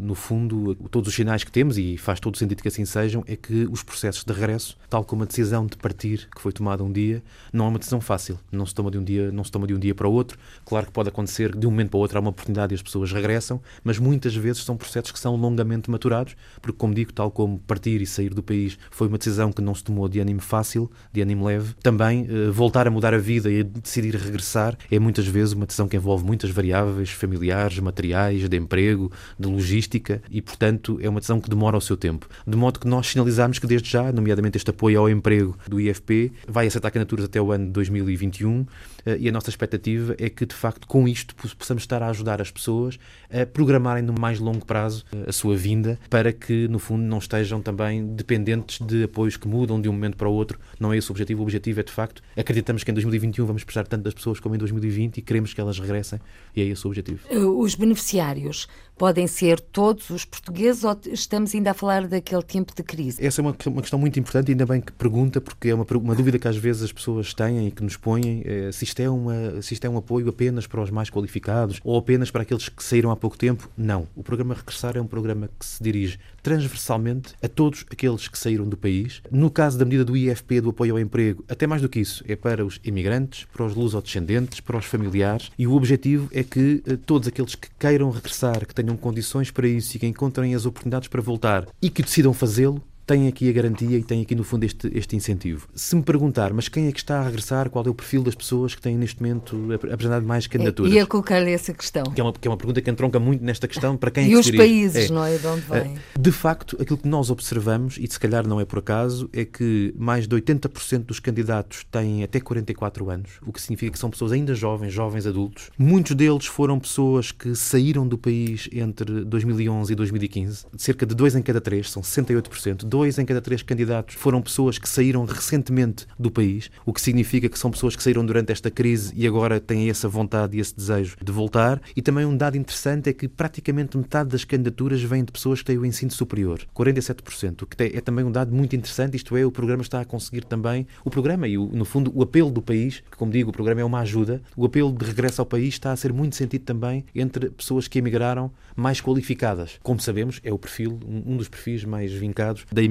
[0.00, 3.36] no fundo, todos os sinais que temos, e faz todo sentido que assim sejam, é
[3.36, 6.90] que os processos de regresso, tal como a decisão de partir, que foi tomada um
[6.90, 9.66] dia, não é uma decisão fácil, não se toma de um dia, não se toma
[9.66, 10.38] de um dia para o outro.
[10.64, 12.82] Claro que pode acontecer de um momento para o outro há uma oportunidade e as
[12.82, 17.30] pessoas regressam, mas muitas vezes são processos que são longamente maturados, porque, como digo, tal
[17.30, 20.40] como partir e sair do país foi uma decisão que não se tomou de ânimo
[20.40, 24.98] fácil, de ânimo leve, também eh, voltar a mudar a vida e decidir regressar é
[24.98, 30.40] muitas vezes uma decisão que envolve muitas variáveis familiares, materiais, de emprego, de logística e,
[30.40, 32.28] portanto, é uma decisão que demora o seu tempo.
[32.46, 36.32] De modo que nós sinalizamos que desde já, nomeadamente este apoio ao emprego do IFP,
[36.46, 38.66] vai aceitar candidaturas até o ano de 2021
[38.99, 42.40] eh, e a nossa expectativa é que, de facto, com isto possamos estar a ajudar
[42.40, 42.98] as pessoas
[43.30, 47.18] a programarem no mais longo prazo eh, a sua vinda para que, no fundo, não
[47.18, 50.58] estejam também dependentes de apoios que mudam de um momento para o outro.
[50.78, 51.40] Não é esse o objetivo.
[51.40, 54.54] O objetivo é, de facto, acreditamos que em 2021 vamos precisar tanto das pessoas como
[54.54, 56.20] em 2020 e queremos que elas regressem
[56.54, 57.20] e é esse o objetivo.
[57.30, 58.68] Eh, os beneficiários
[59.00, 63.24] podem ser todos os portugueses ou estamos ainda a falar daquele tempo de crise?
[63.24, 66.14] Essa é uma, uma questão muito importante, ainda bem que pergunta, porque é uma, uma
[66.14, 69.08] dúvida que às vezes as pessoas têm e que nos põem, é, se isto, é
[69.08, 72.68] uma, se isto é um apoio apenas para os mais qualificados ou apenas para aqueles
[72.68, 73.68] que saíram há pouco tempo.
[73.76, 74.06] Não.
[74.14, 78.68] O programa Regressar é um programa que se dirige transversalmente a todos aqueles que saíram
[78.68, 79.22] do país.
[79.30, 82.24] No caso da medida do IFP, do apoio ao emprego, até mais do que isso,
[82.26, 86.82] é para os imigrantes, para os lusodescendentes, para os familiares e o objetivo é que
[86.86, 90.66] eh, todos aqueles que queiram regressar, que tenham condições para isso e que encontrem as
[90.66, 94.44] oportunidades para voltar e que decidam fazê-lo, tem aqui a garantia e tem aqui, no
[94.44, 95.66] fundo, este, este incentivo.
[95.74, 98.36] Se me perguntar, mas quem é que está a regressar, qual é o perfil das
[98.36, 100.92] pessoas que têm neste momento apresentado mais candidaturas?
[100.92, 102.04] Ia colocar-lhe essa questão.
[102.04, 104.26] Que é, uma, que é uma pergunta que entronca muito nesta questão, para quem é
[104.28, 105.12] que E os países, é.
[105.12, 105.36] não é?
[105.36, 105.98] De onde vem?
[106.16, 109.92] De facto, aquilo que nós observamos, e se calhar não é por acaso, é que
[109.98, 114.30] mais de 80% dos candidatos têm até 44 anos, o que significa que são pessoas
[114.30, 115.68] ainda jovens, jovens adultos.
[115.76, 120.66] Muitos deles foram pessoas que saíram do país entre 2011 e 2015.
[120.76, 122.84] Cerca de dois em cada três, são 68%.
[123.00, 127.48] Dois em cada três candidatos foram pessoas que saíram recentemente do país, o que significa
[127.48, 130.76] que são pessoas que saíram durante esta crise e agora têm essa vontade e esse
[130.76, 131.80] desejo de voltar.
[131.96, 135.64] E também um dado interessante é que praticamente metade das candidaturas vêm de pessoas que
[135.64, 139.46] têm o ensino superior, 47%, o que é também um dado muito interessante, isto é,
[139.46, 143.02] o programa está a conseguir também, o programa e, no fundo, o apelo do país,
[143.10, 145.90] que como digo, o programa é uma ajuda, o apelo de regresso ao país está
[145.90, 149.78] a ser muito sentido também entre pessoas que emigraram mais qualificadas.
[149.82, 152.89] Como sabemos, é o perfil, um dos perfis mais vincados da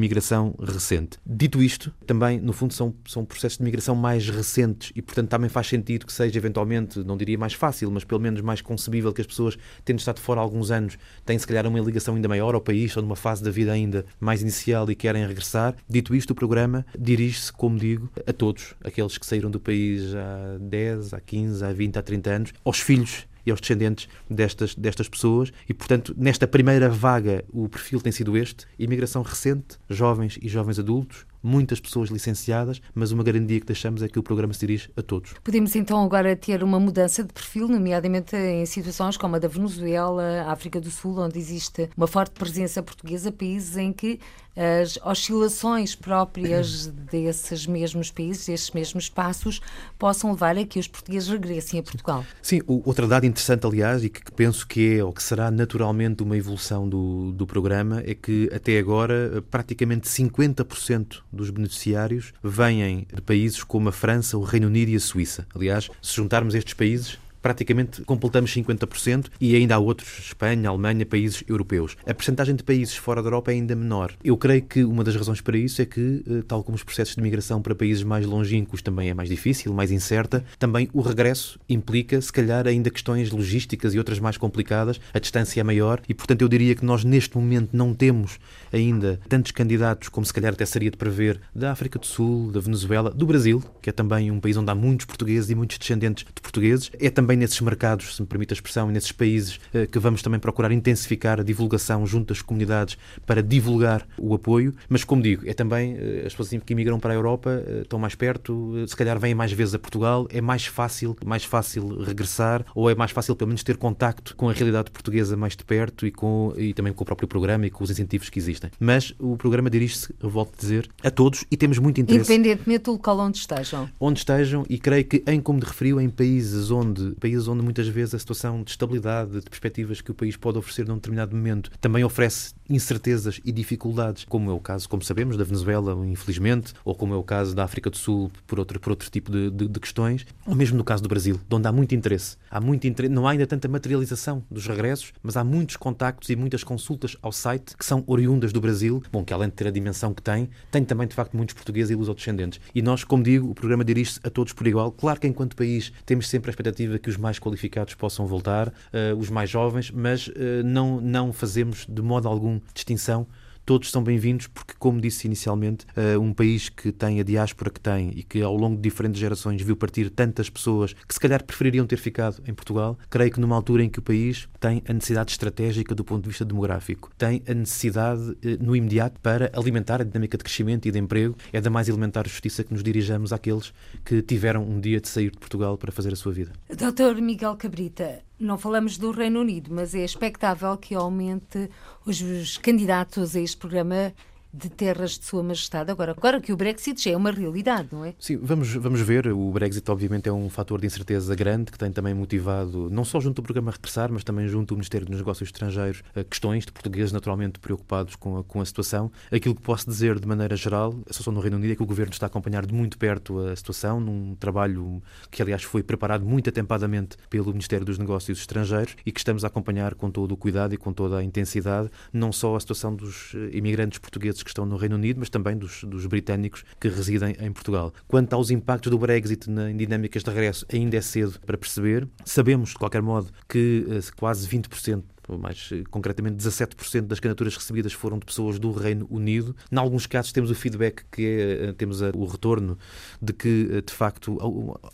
[0.59, 1.17] recente.
[1.25, 5.49] Dito isto, também, no fundo, são, são processos de migração mais recentes e, portanto, também
[5.49, 9.21] faz sentido que seja eventualmente, não diria mais fácil, mas pelo menos mais concebível que
[9.21, 12.55] as pessoas, tendo estado fora há alguns anos, têm se calhar uma ligação ainda maior
[12.55, 15.75] ao país, ou numa fase da vida ainda mais inicial e querem regressar.
[15.87, 20.57] Dito isto, o programa dirige-se, como digo, a todos, aqueles que saíram do país há
[20.59, 25.07] 10, há 15, há 20, há 30 anos, aos filhos e aos descendentes destas, destas
[25.07, 25.51] pessoas.
[25.67, 30.79] E, portanto, nesta primeira vaga, o perfil tem sido este: imigração recente, jovens e jovens
[30.79, 34.89] adultos, muitas pessoas licenciadas, mas uma garantia que deixamos é que o programa se dirige
[34.95, 35.33] a todos.
[35.43, 40.43] Podemos então agora ter uma mudança de perfil, nomeadamente em situações como a da Venezuela,
[40.45, 44.19] a África do Sul, onde existe uma forte presença portuguesa, países em que
[44.59, 49.61] as oscilações próprias desses mesmos países, desses mesmos espaços,
[49.97, 52.25] possam levar a que os portugueses regressem a Portugal.
[52.41, 56.35] Sim, outra dado interessante, aliás, e que penso que é ou que será naturalmente uma
[56.35, 63.63] evolução do, do programa, é que até agora praticamente 50% dos beneficiários vêm de países
[63.63, 65.47] como a França, o Reino Unido e a Suíça.
[65.55, 71.43] Aliás, se juntarmos estes países, praticamente completamos 50% e ainda há outros, Espanha, Alemanha, países
[71.47, 71.95] europeus.
[72.05, 74.13] A percentagem de países fora da Europa é ainda menor.
[74.23, 77.15] Eu creio que uma das razões para isso é que, eh, tal como os processos
[77.15, 81.59] de migração para países mais longínquos também é mais difícil, mais incerta, também o regresso
[81.67, 86.13] implica, se calhar, ainda questões logísticas e outras mais complicadas, a distância é maior e,
[86.13, 88.39] portanto, eu diria que nós neste momento não temos
[88.71, 92.59] ainda tantos candidatos como se calhar até seria de prever da África do Sul, da
[92.59, 96.25] Venezuela, do Brasil, que é também um país onde há muitos portugueses e muitos descendentes
[96.25, 96.91] de portugueses.
[96.99, 99.99] É também também nesses mercados, se me permite a expressão, e nesses países eh, que
[99.99, 104.73] vamos também procurar intensificar a divulgação junto às comunidades para divulgar o apoio.
[104.87, 107.99] Mas, como digo, é também eh, as pessoas que imigram para a Europa eh, estão
[107.99, 112.65] mais perto, se calhar vêm mais vezes a Portugal, é mais fácil, mais fácil regressar
[112.73, 116.07] ou é mais fácil pelo menos ter contacto com a realidade portuguesa mais de perto
[116.07, 118.71] e, com, e também com o próprio programa e com os incentivos que existem.
[118.79, 122.33] Mas o programa dirige-se, volto a dizer, a todos e temos muito interesse.
[122.33, 123.87] Independentemente do local onde estejam.
[123.99, 127.87] Onde estejam e creio que, em como de referiu, em países onde países onde muitas
[127.87, 131.71] vezes a situação de estabilidade, de perspectivas que o país pode oferecer num determinado momento,
[131.79, 136.95] também oferece incertezas e dificuldades, como é o caso, como sabemos, da Venezuela, infelizmente, ou
[136.95, 139.67] como é o caso da África do Sul, por outro, por outro tipo de, de,
[139.67, 142.37] de questões, ou mesmo no caso do Brasil, onde há muito interesse.
[142.49, 146.35] Há muito interesse, não há ainda tanta materialização dos regressos, mas há muitos contactos e
[146.35, 149.71] muitas consultas ao site que são oriundas do Brasil, bom, que além de ter a
[149.71, 152.59] dimensão que tem, tem também, de facto, muitos portugueses e lusodescendentes.
[152.73, 154.91] E nós, como digo, o programa dirige-se a todos por igual.
[154.91, 159.17] Claro que, enquanto país, temos sempre a expectativa que os mais qualificados possam voltar, uh,
[159.17, 163.27] os mais jovens, mas uh, não, não fazemos de modo algum distinção
[163.69, 167.79] todos são bem-vindos porque, como disse inicialmente, uh, um país que tem a diáspora que
[167.79, 171.43] tem e que ao longo de diferentes gerações viu partir tantas pessoas que se calhar
[171.43, 174.93] prefeririam ter ficado em Portugal, creio que numa altura em que o país tem a
[174.93, 180.01] necessidade estratégica do ponto de vista demográfico, tem a necessidade uh, no imediato para alimentar
[180.01, 183.31] a dinâmica de crescimento e de emprego, é da mais elementar justiça que nos dirijamos
[183.31, 183.71] àqueles
[184.03, 186.53] que tiveram um dia de sair de Portugal para fazer a sua vida.
[186.75, 191.69] Doutor Miguel Cabrita, não falamos do Reino Unido, mas é expectável que aumente
[192.05, 194.13] os candidatos a este programa
[194.51, 198.03] de terras de Sua Majestade, agora, agora que o Brexit já é uma realidade, não
[198.03, 198.15] é?
[198.19, 199.27] Sim, vamos, vamos ver.
[199.27, 203.19] O Brexit, obviamente, é um fator de incerteza grande que tem também motivado, não só
[203.19, 207.11] junto ao programa Regressar, mas também junto ao Ministério dos Negócios Estrangeiros, questões de portugueses
[207.11, 209.11] naturalmente preocupados com a, com a situação.
[209.31, 211.85] Aquilo que posso dizer de maneira geral, a situação no Reino Unido, é que o
[211.85, 216.25] Governo está a acompanhar de muito perto a situação, num trabalho que, aliás, foi preparado
[216.25, 220.37] muito atempadamente pelo Ministério dos Negócios Estrangeiros e que estamos a acompanhar com todo o
[220.37, 224.49] cuidado e com toda a intensidade, não só a situação dos eh, imigrantes portugueses que
[224.49, 227.93] estão no Reino Unido, mas também dos, dos britânicos que residem em Portugal.
[228.07, 232.07] Quanto aos impactos do Brexit em dinâmicas de regresso, ainda é cedo para perceber.
[232.25, 235.03] Sabemos, de qualquer modo, que eh, quase 20%
[235.37, 239.55] mais eh, concretamente 17% das candidaturas recebidas foram de pessoas do Reino Unido.
[239.71, 242.77] Em alguns casos temos o feedback que é, eh, temos o retorno
[243.21, 244.37] de que, eh, de facto,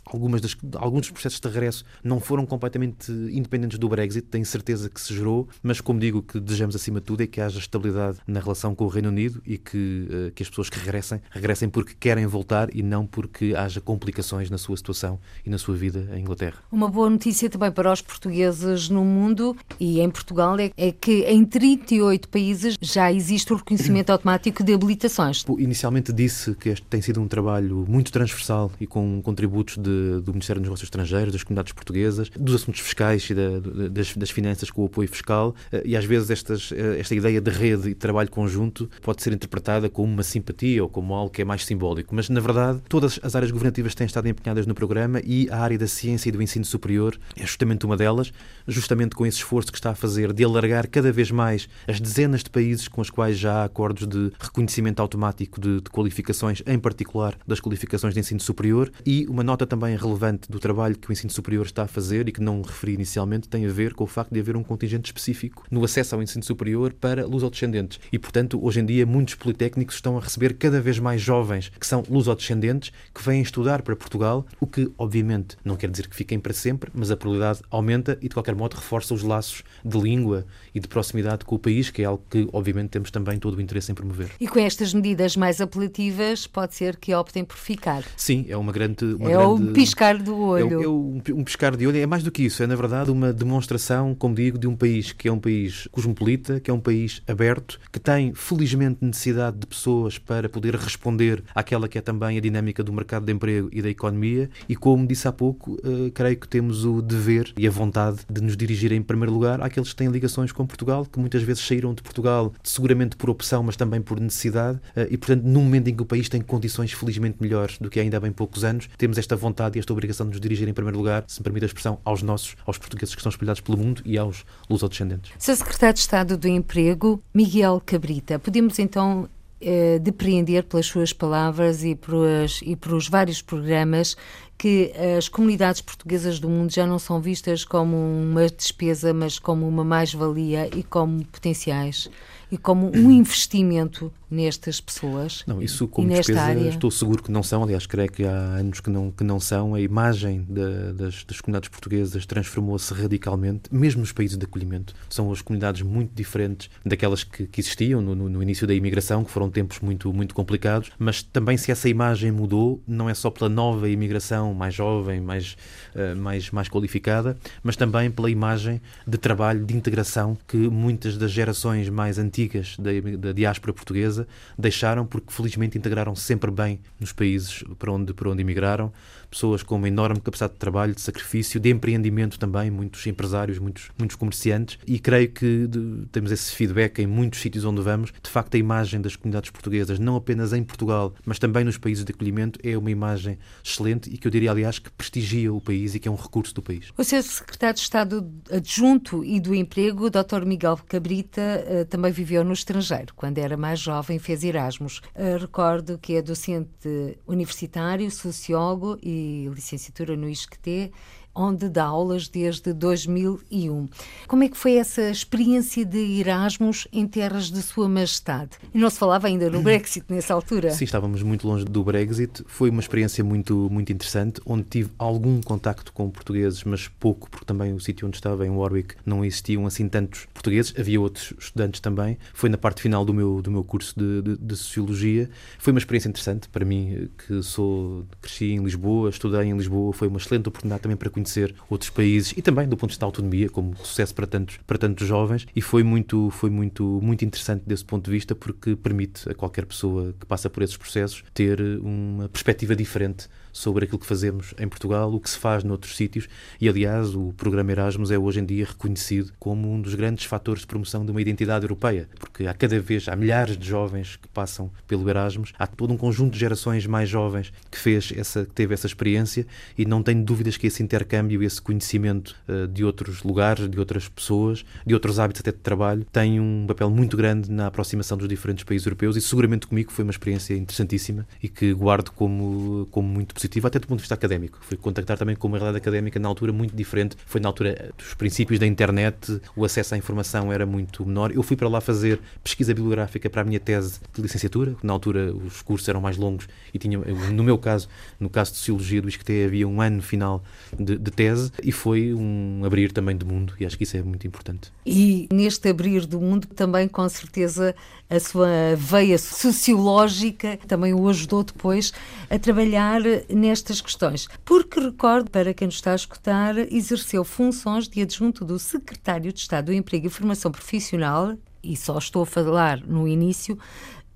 [0.06, 4.90] algumas das, alguns dos processos de regresso não foram completamente independentes do Brexit, tenho certeza
[4.90, 7.60] que se gerou, mas como digo, o que desejamos acima de tudo é que haja
[7.60, 11.70] estabilidade na relação com o Reino Unido e que, que as pessoas que regressem, regressem
[11.70, 16.10] porque querem voltar e não porque haja complicações na sua situação e na sua vida
[16.14, 16.58] em Inglaterra.
[16.72, 20.92] Uma boa notícia também para os portugueses no mundo e em Portugal Portugal é, é
[20.92, 25.46] que em 38 países já existe o reconhecimento automático de habilitações.
[25.60, 30.32] Inicialmente disse que este tem sido um trabalho muito transversal e com contributos de, do
[30.32, 33.60] Ministério dos Negócios Estrangeiros, das comunidades portuguesas, dos assuntos fiscais e da,
[33.90, 37.40] das, das, finanças com o apoio fiscal eh, e às vezes estas, eh, esta ideia
[37.40, 41.44] de rede e trabalho conjunto pode ser interpretada como uma simpatia ou como algo que
[41.44, 45.22] é mais simbólico, mas na verdade todas as áreas governativas têm estado empenhadas no programa
[45.24, 48.34] e a área da ciência e do ensino superior é justamente uma delas,
[48.68, 52.00] justamente com esse esforço que está a fazer fazer de alargar cada vez mais as
[52.00, 56.64] dezenas de países com os quais já há acordos de reconhecimento automático de, de qualificações,
[56.66, 61.10] em particular das qualificações de ensino superior, e uma nota também relevante do trabalho que
[61.10, 64.06] o ensino superior está a fazer e que não referi inicialmente tem a ver com
[64.06, 68.00] o facto de haver um contingente específico no acesso ao ensino superior para lusodescendentes.
[68.10, 71.86] E, portanto, hoje em dia, muitos politécnicos estão a receber cada vez mais jovens que
[71.86, 76.40] são lusodescendentes que vêm estudar para Portugal, o que, obviamente, não quer dizer que fiquem
[76.40, 80.46] para sempre, mas a probabilidade aumenta e, de qualquer modo, reforça os laços de língua
[80.74, 83.62] e de proximidade com o país, que é algo que, obviamente, temos também todo o
[83.62, 84.30] interesse em promover.
[84.40, 88.04] E com estas medidas mais apelativas, pode ser que optem por ficar.
[88.16, 89.06] Sim, é uma grande.
[89.06, 89.64] Uma é grande...
[89.70, 90.82] um piscar do olho.
[90.82, 93.12] É, é um, um piscar de olho, é mais do que isso, é na verdade
[93.12, 96.80] uma demonstração, como digo, de um país que é um país cosmopolita, que é um
[96.80, 102.38] país aberto, que tem, felizmente, necessidade de pessoas para poder responder àquela que é também
[102.38, 104.50] a dinâmica do mercado de emprego e da economia.
[104.68, 108.42] E como disse há pouco, uh, creio que temos o dever e a vontade de
[108.42, 111.94] nos dirigir em primeiro lugar àqueles que têm ligações com Portugal, que muitas vezes saíram
[111.94, 115.96] de Portugal seguramente por opção, mas também por necessidade, eh, e portanto, num momento em
[115.96, 119.18] que o país tem condições felizmente melhores do que ainda há bem poucos anos, temos
[119.18, 121.68] esta vontade e esta obrigação de nos dirigir em primeiro lugar, se me permite a
[121.68, 125.32] expressão, aos nossos, aos portugueses que estão espalhados pelo mundo e aos lusodescendentes.
[125.38, 125.56] Sr.
[125.56, 129.30] Secretário de Estado do Emprego, Miguel Cabrita, podemos então
[129.62, 134.16] eh, depreender pelas suas palavras e por, as, e por os vários programas
[134.58, 139.68] que as comunidades portuguesas do mundo já não são vistas como uma despesa, mas como
[139.68, 142.10] uma mais-valia e como potenciais
[142.52, 145.44] e como um investimento nestas pessoas?
[145.46, 146.70] Não, isso como despesa área?
[146.70, 147.64] estou seguro que não são.
[147.64, 149.76] Aliás, creio que há anos que não, que não são.
[149.76, 154.94] A imagem de, das, das comunidades portuguesas transformou-se radicalmente, mesmo nos países de acolhimento.
[155.10, 159.24] São as comunidades muito diferentes daquelas que, que existiam no, no, no, início da imigração,
[159.24, 160.92] que foram tempos muito, muito complicados.
[160.98, 165.56] Mas também se essa imagem mudou, não é só pela nova imigração mais jovem, mais,
[165.96, 171.32] uh, mais, mais qualificada, mas também pela imagem de trabalho, de integração que muitas das
[171.32, 174.15] gerações mais antigas da, da diáspora portuguesa
[174.58, 178.92] deixaram porque felizmente integraram -se sempre bem nos países para onde, para onde emigraram,
[179.30, 183.90] pessoas com uma enorme capacidade de trabalho, de sacrifício, de empreendimento também, muitos empresários, muitos,
[183.98, 188.14] muitos comerciantes, e creio que de, temos esse feedback em muitos sítios onde vamos.
[188.24, 192.04] De facto, a imagem das comunidades portuguesas, não apenas em Portugal, mas também nos países
[192.04, 195.96] de acolhimento, é uma imagem excelente e que eu diria, aliás, que prestigia o país
[195.96, 196.92] e que é um recurso do país.
[196.98, 200.46] O seu secretário de Estado adjunto e do Emprego, Dr.
[200.46, 205.02] Miguel Cabrita, eh, também viveu no estrangeiro, quando era mais jovem, fez Erasmus.
[205.14, 210.92] Eh, recordo que é docente universitário, sociólogo e licenciatura no ISCTE
[211.36, 213.90] onde dá aulas desde 2001.
[214.28, 218.52] Como é que foi essa experiência de Erasmus em terras de Sua Majestade?
[218.74, 220.72] E não se falava ainda no Brexit nessa altura?
[220.72, 222.44] Sim, estávamos muito longe do Brexit.
[222.48, 227.46] Foi uma experiência muito, muito interessante, onde tive algum contacto com portugueses, mas pouco, porque
[227.46, 230.74] também o sítio onde estava, em Warwick, não existiam assim tantos portugueses.
[230.78, 232.18] Havia outros estudantes também.
[232.34, 235.30] Foi na parte final do meu, do meu curso de, de, de Sociologia.
[235.60, 239.92] Foi uma experiência interessante para mim, que sou, cresci em Lisboa, estudei em Lisboa.
[239.92, 242.94] Foi uma excelente oportunidade também para conhecer conhecer outros países e também do ponto de
[242.94, 245.46] vista da autonomia, como sucesso para tantos, para tantos jovens.
[245.56, 249.66] E foi muito, foi muito, muito interessante desse ponto de vista porque permite a qualquer
[249.66, 254.68] pessoa que passa por esses processos ter uma perspectiva diferente sobre aquilo que fazemos em
[254.68, 256.28] Portugal, o que se faz noutros sítios.
[256.60, 260.62] E, aliás, o programa Erasmus é hoje em dia reconhecido como um dos grandes fatores
[260.62, 264.28] de promoção de uma identidade europeia, porque há cada vez, há milhares de jovens que
[264.28, 268.52] passam pelo Erasmus, há todo um conjunto de gerações mais jovens que fez essa, que
[268.52, 273.24] teve essa experiência e não tenho dúvidas que esse intercâmbio, esse conhecimento uh, de outros
[273.24, 277.50] lugares, de outras pessoas, de outros hábitos até de trabalho, tem um papel muito grande
[277.50, 281.74] na aproximação dos diferentes países europeus e seguramente comigo foi uma experiência interessantíssima e que
[281.74, 284.60] guardo como, como muito positiva até do ponto de vista académico.
[284.62, 287.16] Fui contactar também com uma realidade académica na altura muito diferente.
[287.26, 291.32] Foi na altura dos princípios da internet, o acesso à informação era muito menor.
[291.32, 294.76] Eu fui para lá fazer pesquisa bibliográfica para a minha tese de licenciatura.
[294.84, 297.88] Na altura os cursos eram mais longos e tinha, no meu caso,
[298.20, 300.44] no caso de Sociologia do ISCTE, havia um ano final
[300.78, 304.04] de, de tese e foi um abrir também do mundo e acho que isso é
[304.04, 304.72] muito importante.
[304.86, 307.76] E neste abrir do mundo também, com certeza,
[308.10, 311.92] a sua veia sociológica também o ajudou depois
[312.30, 314.28] a trabalhar nestas questões.
[314.44, 319.40] Porque recordo, para quem nos está a escutar, exerceu funções de adjunto do Secretário de
[319.40, 323.58] Estado do Emprego e Formação Profissional, e só estou a falar no início,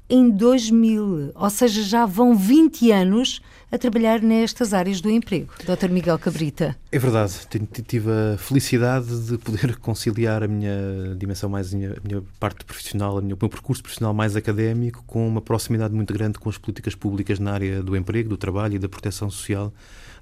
[0.09, 5.53] em 2000, ou seja, já vão 20 anos a trabalhar nestas áreas do emprego.
[5.63, 5.89] Dr.
[5.89, 6.75] Miguel Cabrita.
[6.91, 7.33] É verdade,
[7.87, 13.21] tive a felicidade de poder conciliar a minha dimensão mais, a minha, parte profissional, o
[13.21, 17.53] meu percurso profissional mais académico com uma proximidade muito grande com as políticas públicas na
[17.53, 19.73] área do emprego, do trabalho e da proteção social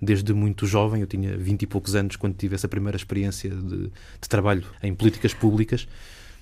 [0.02, 1.02] desde muito jovem.
[1.02, 4.94] Eu tinha 20 e poucos anos quando tive essa primeira experiência de, de trabalho em
[4.94, 5.88] políticas públicas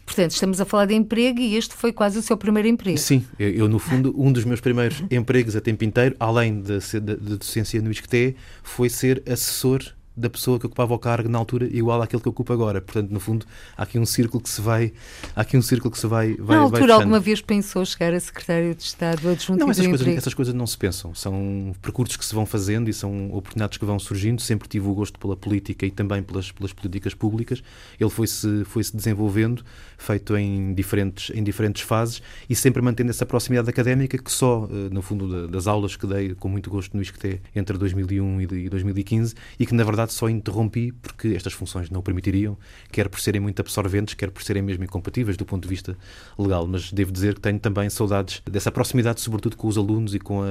[0.06, 2.98] Portanto, estamos a falar de emprego e este foi quase o seu primeiro emprego.
[2.98, 6.78] Sim, eu, eu no fundo, um dos meus primeiros empregos a tempo inteiro, além da
[7.16, 9.82] docência no ISCTE, foi ser assessor
[10.16, 12.82] da pessoa que ocupava o cargo na altura igual àquele que ocupa agora.
[12.82, 13.46] Portanto, no fundo,
[13.78, 14.94] há aqui um círculo que se vai,
[15.36, 18.14] há aqui um círculo que se vai, vai Na altura, vai alguma vez pensou chegar
[18.14, 21.14] a secretário de Estado adjunto Não, essas coisas, essas coisas não se pensam.
[21.14, 24.42] São percursos que se vão fazendo e são oportunidades que vão surgindo.
[24.42, 27.62] Sempre tive o gosto pela política e também pelas, pelas políticas públicas.
[28.00, 29.64] Ele foi-se foi -se desenvolvendo,
[29.98, 34.90] feito em diferentes, em diferentes fases e sempre mantendo essa proximidade académica que só, eh,
[34.92, 39.36] no fundo, das aulas que dei com muito gosto no ISCTE entre 2001 e 2015
[39.60, 42.58] e que, na verdade, só interrompi porque estas funções não o permitiriam,
[42.92, 45.98] quer por serem muito absorventes, quer por serem mesmo incompatíveis do ponto de vista
[46.38, 46.68] legal.
[46.68, 50.42] Mas devo dizer que tenho também saudades dessa proximidade, sobretudo com os alunos e com
[50.42, 50.46] a,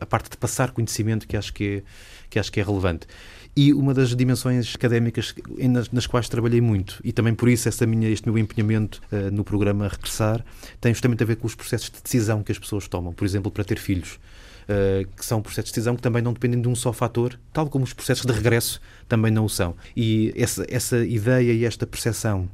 [0.00, 1.82] a parte de passar conhecimento que acho que é,
[2.30, 3.06] que acho que é relevante.
[3.56, 7.86] E uma das dimensões académicas nas, nas, quais trabalhei muito, e também por isso essa
[7.86, 10.44] minha, este meu empenhamento uh, no programa Regressar,
[10.80, 13.12] tem justamente a ver com os processos de decisão que as pessoas tomam.
[13.12, 14.18] Por exemplo, para ter filhos.
[14.64, 17.68] Uh, que são processos de decisão que também não dependem de um só fator, tal
[17.68, 19.76] como os processos de regresso também não o são.
[19.94, 22.48] E essa, essa ideia e esta percepção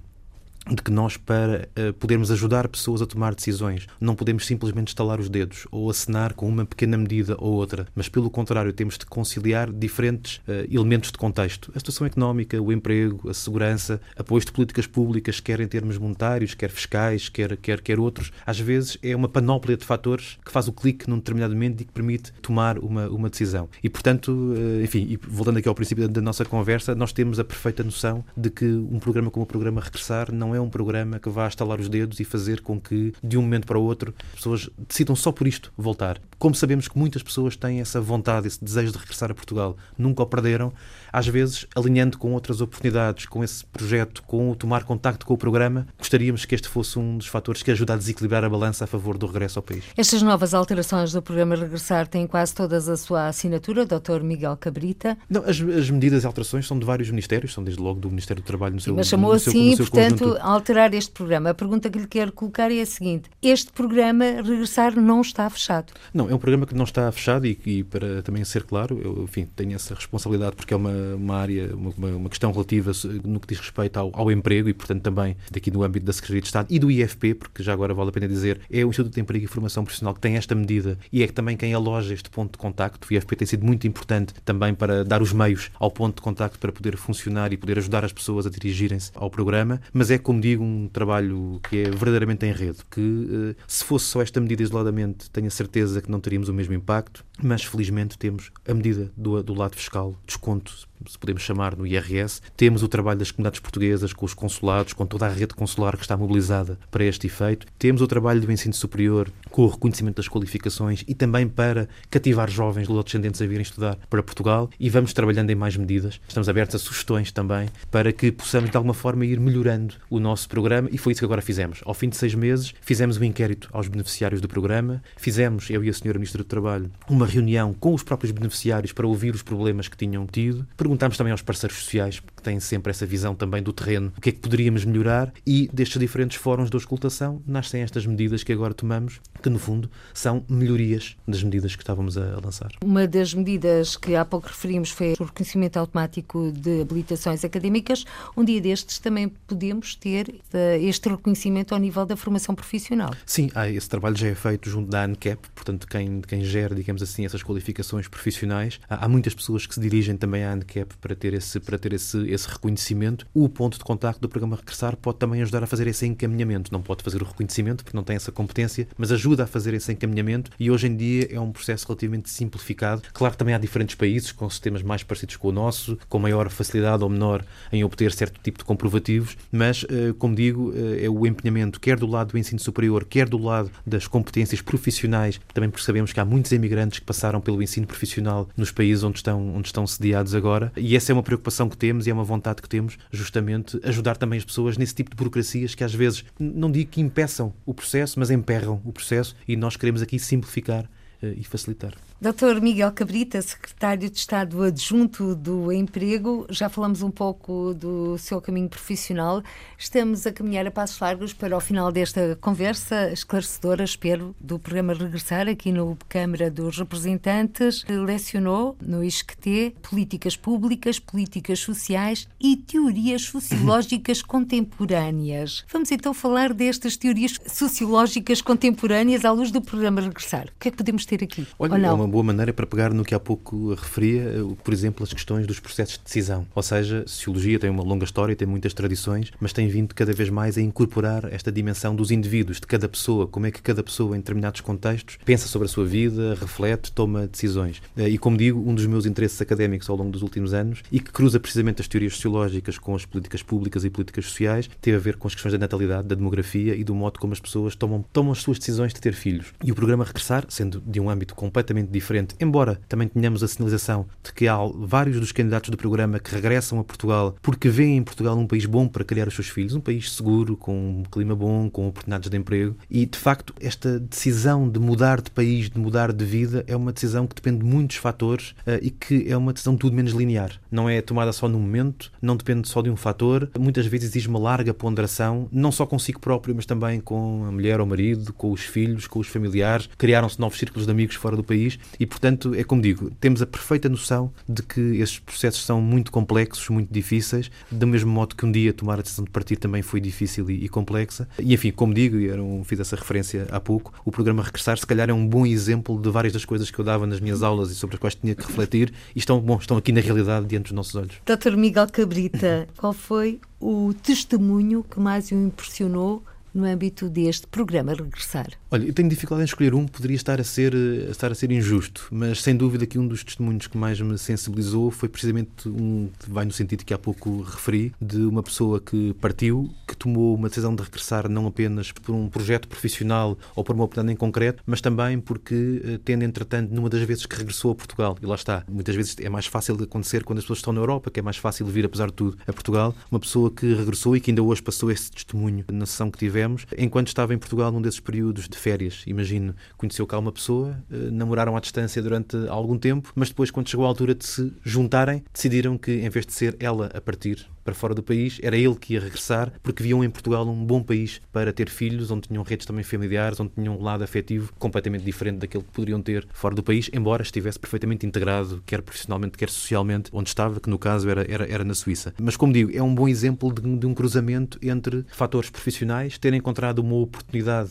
[0.69, 5.19] de que nós, para uh, podermos ajudar pessoas a tomar decisões, não podemos simplesmente estalar
[5.19, 9.07] os dedos ou assinar com uma pequena medida ou outra, mas pelo contrário, temos de
[9.07, 11.73] conciliar diferentes uh, elementos de contexto.
[11.75, 16.55] A situação económica, o emprego, a segurança, apoios de políticas públicas, quer em termos monetários,
[16.55, 18.31] quer fiscais, quer, quer, quer outros.
[18.45, 21.85] Às vezes é uma panóplia de fatores que faz o clique num determinado momento e
[21.85, 23.69] que permite tomar uma, uma decisão.
[23.83, 27.45] E, portanto, uh, enfim, e voltando aqui ao princípio da nossa conversa, nós temos a
[27.45, 31.29] perfeita noção de que um programa como o programa Regressar não é um programa que
[31.29, 34.69] vá estalar os dedos e fazer com que, de um momento para o outro, pessoas
[34.89, 36.21] decidam só por isto voltar.
[36.39, 40.23] Como sabemos que muitas pessoas têm essa vontade, esse desejo de regressar a Portugal, nunca
[40.23, 40.73] o perderam,
[41.13, 45.39] às vezes, alinhando com outras oportunidades, com esse projeto, com o tomar contacto com o
[45.39, 48.87] programa, gostaríamos que este fosse um dos fatores que ajuda a desequilibrar a balança a
[48.87, 49.85] favor do regresso ao país.
[49.97, 54.23] Estas novas alterações do programa Regressar têm quase todas a sua assinatura, Dr.
[54.23, 55.17] Miguel Cabrita.
[55.29, 58.43] Não, as, as medidas e alterações são de vários ministérios, são desde logo do Ministério
[58.43, 60.41] do Trabalho no seu Mas chamou no assim, seu, portanto, conjunto.
[60.43, 61.51] alterar este programa.
[61.51, 65.93] A pergunta que lhe quero colocar é a seguinte: este programa Regressar não está fechado?
[66.13, 69.25] Não, é um programa que não está fechado e, e para também ser claro, eu,
[69.25, 72.93] enfim, tenho essa responsabilidade porque é uma, uma área uma, uma questão relativa
[73.25, 76.41] no que diz respeito ao, ao, emprego e, portanto, também daqui no âmbito da Secretaria
[76.41, 79.15] de Estado e do IFP, porque já agora vale a pena dizer, é o Instituto
[79.15, 82.31] de Emprego e Formação Profissional que tem esta medida e é também quem aloja este
[82.31, 83.09] ponto de contacto.
[83.11, 86.59] O IFP tem sido muito importante também para dar os meios ao ponto de contacto
[86.59, 90.41] para poder funcionar e poder ajudar as pessoas a dirigirem-se ao programa, mas é, como
[90.41, 94.63] digo, um trabalho que é verdadeiramente em rede, que eh, se fosse só esta medida
[94.63, 99.11] isoladamente, tenho a certeza que não teríamos o mesmo impacto, mas felizmente temos a medida
[99.17, 102.41] do, do lado fiscal, desconto se podemos chamar, no IRS.
[102.57, 106.03] Temos o trabalho das comunidades portuguesas, com os consulados, com toda a rede consular que
[106.03, 107.67] está mobilizada para este efeito.
[107.79, 112.51] Temos o trabalho do ensino superior, com o reconhecimento das qualificações e também para cativar
[112.51, 114.71] jovens descendentes a virem estudar para Portugal.
[114.79, 116.21] E vamos trabalhando em mais medidas.
[116.29, 120.49] Estamos abertos a sugestões também para que possamos, de alguma forma, ir melhorando o nosso
[120.49, 120.89] programa.
[120.93, 121.81] E foi isso que agora fizemos.
[121.85, 125.03] Ao fim de seis meses, fizemos um inquérito aos beneficiários do programa.
[125.17, 129.07] Fizemos, eu e a senhora Ministra do Trabalho, uma reunião com os próprios beneficiários para
[129.07, 130.67] ouvir os problemas que tinham tido.
[130.91, 134.31] Perguntámos também aos parceiros sociais, que têm sempre essa visão também do terreno, o que
[134.31, 138.75] é que poderíamos melhorar e destes diferentes fóruns de auscultação nascem estas medidas que agora
[138.75, 142.73] tomamos, que no fundo são melhorias das medidas que estávamos a lançar.
[142.83, 148.05] Uma das medidas que há pouco referimos foi o reconhecimento automático de habilitações académicas.
[148.37, 153.15] Um dia destes também podemos ter eh, este reconhecimento ao nível da formação profissional.
[153.25, 157.25] Sim, esse trabalho já é feito junto da ANCAP, portanto, quem, quem gera, digamos assim,
[157.25, 158.81] essas qualificações profissionais.
[158.91, 161.93] Há, há muitas pessoas que se dirigem também à ANCAP para ter esse, para ter
[161.93, 163.27] esse, esse reconhecimento.
[163.35, 166.73] O ponto de contacto do programa Regressar pode também ajudar a fazer esse encaminhamento.
[166.73, 169.93] Não pode fazer o reconhecimento, porque não tem essa competência, mas ajuda a fazer esse
[169.93, 173.03] encaminhamento e hoje em dia é um processo relativamente simplificado.
[173.13, 176.49] Claro que também há diferentes países com sistemas mais parecidos com o nosso, com maior
[176.51, 181.11] facilidade ou menor em obter certo tipo de comprovativos, mas, eh, como digo, eh, é
[181.11, 185.71] o empenhamento quer do lado do ensino superior, quer do lado das competências profissionais, também
[185.71, 189.55] porque sabemos que há muitos imigrantes que passaram pelo ensino profissional nos países onde estão,
[189.55, 192.63] onde estão sediados agora, e essa é uma preocupação que temos e é uma vontade
[192.63, 196.71] que temos, justamente ajudar também as pessoas nesse tipo de burocracias que às vezes, não
[196.71, 200.89] digo que impeçam o processo, mas emperram o processo e nós queremos aqui simplificar
[201.23, 201.95] eh, e facilitar.
[202.23, 202.61] Dr.
[202.61, 208.69] Miguel Cabrita, secretário de Estado adjunto do Emprego, já falamos um pouco do seu caminho
[208.69, 209.43] profissional.
[209.79, 214.93] Estamos a caminhar a passos largos para o final desta conversa esclarecedora, espero, do programa
[214.93, 217.87] Regressar aqui no Câmara dos Representantes.
[217.89, 225.65] Lecionou no ISCTE políticas públicas, políticas sociais e teorias sociológicas contemporâneas.
[225.73, 230.49] Vamos então falar destas teorias sociológicas contemporâneas à luz do programa Regressar.
[230.49, 231.47] O que é que podemos ter aqui?
[231.59, 232.10] Olha, ou não?
[232.11, 235.61] Boa maneira para pegar no que há pouco referia, eh, por exemplo, as questões dos
[235.61, 236.45] processos de decisão.
[236.57, 240.13] Ou seja, a sociologia tem uma longa história, tem muitas tradições, mas tem vindo cada
[240.13, 243.81] vez mais a incorporar esta dimensão dos indivíduos, de cada pessoa, como é que cada
[243.85, 247.81] pessoa, em determinados contextos, pensa sobre a sua vida, reflete, toma decisões.
[247.97, 250.99] Eh, e, como digo, um dos meus interesses académicos ao longo dos últimos anos, e
[250.99, 255.01] que cruza precisamente as teorias sociológicas com as políticas públicas e políticas sociais, teve a
[255.01, 258.05] ver com as questões da natalidade, da demografia e do modo como as pessoas tomam,
[258.13, 259.55] tomam as suas decisões de ter filhos.
[259.63, 262.00] E o programa Regressar, sendo de um âmbito completamente diferente,
[262.41, 266.79] embora também tenhamos a sinalização de que há vários dos candidatos do programa que regressam
[266.79, 269.81] a Portugal porque veem em Portugal um país bom para criar os seus filhos, um
[269.81, 272.77] país seguro, com um clima bom, com oportunidades de emprego.
[272.91, 276.93] E, de facto, esta decisão de mudar de país, de mudar de vida, é uma
[276.93, 280.53] decisão que depende de muitos fatores uh, e que é uma decisão tudo menos linear.
[280.71, 283.51] Não é tomada só no momento, não depende só de um fator.
[283.59, 287.81] Muitas vezes exige uma larga ponderação, não só consigo próprio, mas também com a mulher
[287.81, 289.89] ou o marido, com os filhos, com os familiares.
[289.99, 293.47] Criaram-se novos círculos de amigos fora do país e, portanto, é como digo, temos a
[293.47, 298.45] perfeita noção de que estes processos são muito complexos, muito difíceis, do mesmo modo que
[298.45, 301.29] um dia tomar a decisão de partir também foi difícil e, e complexa.
[301.39, 304.87] E, enfim, como digo, era um, fiz essa referência há pouco, o programa Regressar, se
[304.87, 307.71] calhar, é um bom exemplo de várias das coisas que eu dava nas minhas aulas
[307.71, 310.65] e sobre as quais tinha que refletir e estão, bom, estão aqui na realidade diante
[310.65, 311.17] dos nossos olhos.
[311.25, 311.57] Dr.
[311.57, 316.23] Miguel Cabrita, qual foi o testemunho que mais o impressionou
[316.55, 318.49] no âmbito deste programa Regressar?
[318.71, 321.51] Olha, eu tenho dificuldade em escolher um, poderia estar a ser, a estar a ser
[321.51, 326.09] injusto, mas sem dúvida que um dos testemunhos que mais me sensibilizou foi precisamente um
[326.19, 330.35] que vai no sentido que há pouco referi, de uma pessoa que partiu, que tomou
[330.35, 334.17] uma decisão de regressar não apenas por um projeto profissional ou por uma oportunidade em
[334.17, 338.27] concreto, mas também porque, eh, tendo entretanto, numa das vezes que regressou a Portugal, e
[338.27, 341.11] lá está, muitas vezes é mais fácil de acontecer quando as pessoas estão na Europa,
[341.11, 344.21] que é mais fácil vir, apesar de tudo, a Portugal, uma pessoa que regressou e
[344.21, 347.71] que ainda hoje passou esse testemunho na sessão que tivemos tivemos, enquanto estava em Portugal
[347.71, 349.03] num desses períodos de férias.
[349.07, 353.69] Imagino, conheceu cá uma pessoa, eh, namoraram à distância durante algum tempo, mas depois, quando
[353.69, 357.47] chegou a altura de se juntarem, decidiram que, em vez de ser ela a partir
[357.71, 360.83] para fora do país, era ele que ia regressar, porque viam em Portugal um bom
[360.83, 365.05] país para ter filhos, onde tinham redes também familiares, onde tinham um lado afetivo completamente
[365.05, 369.49] diferente daquele que poderiam ter fora do país, embora estivesse perfeitamente integrado, quer profissionalmente, quer
[369.49, 372.13] socialmente, onde estava, que no caso era, era, era na Suíça.
[372.21, 376.35] Mas, como digo, é um bom exemplo de, de um cruzamento entre fatores profissionais, ter
[376.35, 377.71] encontrado uma oportunidade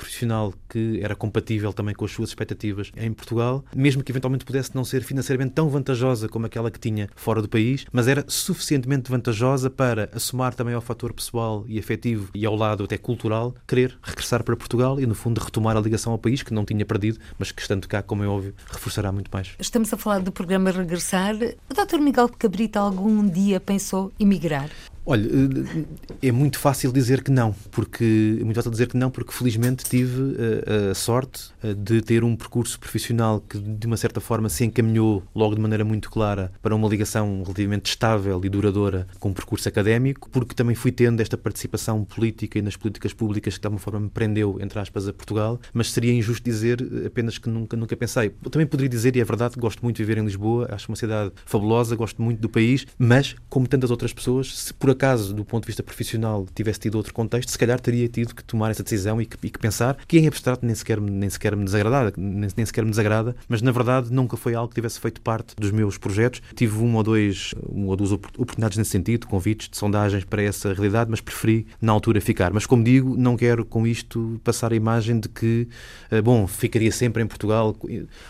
[0.00, 4.74] profissional que era compatível também com as suas expectativas em Portugal, mesmo que eventualmente pudesse
[4.74, 9.10] não ser financeiramente tão vantajosa como aquela que tinha fora do país, mas era suficientemente
[9.10, 13.98] vantajosa para assumar também ao fator pessoal e afetivo e ao lado até cultural, querer
[14.02, 17.18] regressar para Portugal e, no fundo, retomar a ligação ao país que não tinha perdido,
[17.38, 19.54] mas que, estando cá, como é óbvio, reforçará muito mais.
[19.58, 21.34] Estamos a falar do programa Regressar.
[21.34, 21.98] O Dr.
[22.00, 24.70] Miguel Cabrita algum dia pensou emigrar?
[25.10, 29.10] Olha, eh, é muito fácil dizer que não, porque é muito fácil dizer que não,
[29.10, 33.88] porque felizmente tive a, eh, a sorte eh, de ter um percurso profissional que de
[33.88, 38.40] uma certa forma se encaminhou logo de maneira muito clara para uma ligação relativamente estável
[38.44, 42.76] e duradoura com o percurso académico, porque também fui tendo esta participação política e nas
[42.76, 46.44] políticas públicas que de alguma forma me prendeu, entre aspas, a Portugal, mas seria injusto
[46.44, 48.30] dizer apenas que nunca, nunca pensei.
[48.48, 51.32] Também poderia dizer, e é verdade, gosto muito de viver em Lisboa, acho uma cidade
[51.44, 55.62] fabulosa, gosto muito do país, mas, como tantas outras pessoas, se por acaso, do ponto
[55.62, 59.20] de vista profissional, tivesse tido outro contexto, se calhar teria tido que tomar essa decisão
[59.20, 62.50] e que, e que pensar, que em abstrato nem sequer, nem sequer me desagrada, nem,
[62.54, 65.70] nem, sequer me desagrada, mas na verdade nunca foi algo que tivesse feito parte dos
[65.70, 66.42] meus projetos.
[66.54, 71.10] Tive uma ou, dois, ou duas oportunidades nesse sentido, convites de sondagens para essa realidade,
[71.10, 72.52] mas preferi na altura ficar.
[72.52, 75.66] Mas como digo, não quero com isto passar a imagem de que,
[76.10, 77.74] eh, bom, ficaria sempre em Portugal.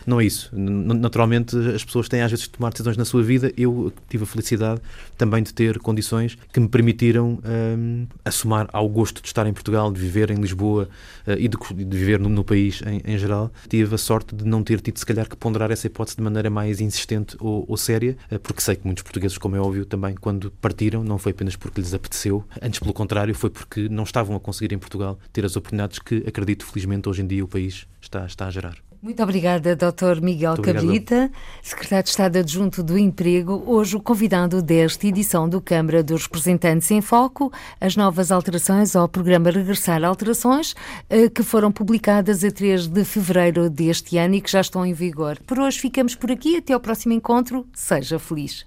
[0.06, 0.50] Não é isso.
[0.54, 3.52] Naturalmente, as pessoas têm às vezes de tomar decisões na sua vida.
[3.56, 4.80] Eu tive a felicidade
[5.16, 9.92] também de ter condições que me permitiram um, assumar ao gosto de estar em Portugal,
[9.92, 10.88] de viver em Lisboa
[11.26, 13.50] uh, e de, de, viver no, no país em, em, geral.
[13.68, 16.50] Tive a sorte de não ter tido, se calhar, que ponderar essa hipótese de maneira
[16.50, 20.14] mais insistente ou, ou séria, uh, porque sei que muitos portugueses, como é óbvio, também
[20.14, 24.36] quando partiram, não foi apenas porque lhes apeteceu, antes pelo contrário, foi porque não estavam
[24.36, 27.86] a conseguir em Portugal ter as oportunidades que, acredito, felizmente, hoje em dia o país
[28.00, 28.89] está, está a gerar.
[29.02, 30.20] Muito obrigada, Dr.
[30.20, 31.32] Miguel Muito Cabrita, obrigado.
[31.62, 36.90] Secretário de Estado Adjunto do Emprego, hoje o convidado desta edição do Câmara dos Representantes
[36.90, 40.74] em Foco, as novas alterações ao programa Regressar Alterações,
[41.08, 44.92] eh, que foram publicadas a 3 de fevereiro deste ano e que já estão em
[44.92, 45.38] vigor.
[45.46, 48.66] Por hoje ficamos por aqui, até ao próximo encontro, seja feliz.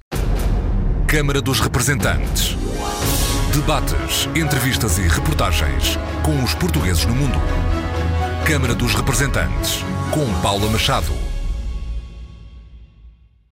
[1.05, 2.57] Câmara dos Representantes.
[3.53, 7.37] Debates, entrevistas e reportagens com os portugueses no mundo.
[8.47, 11.22] Câmara dos Representantes com Paula Machado.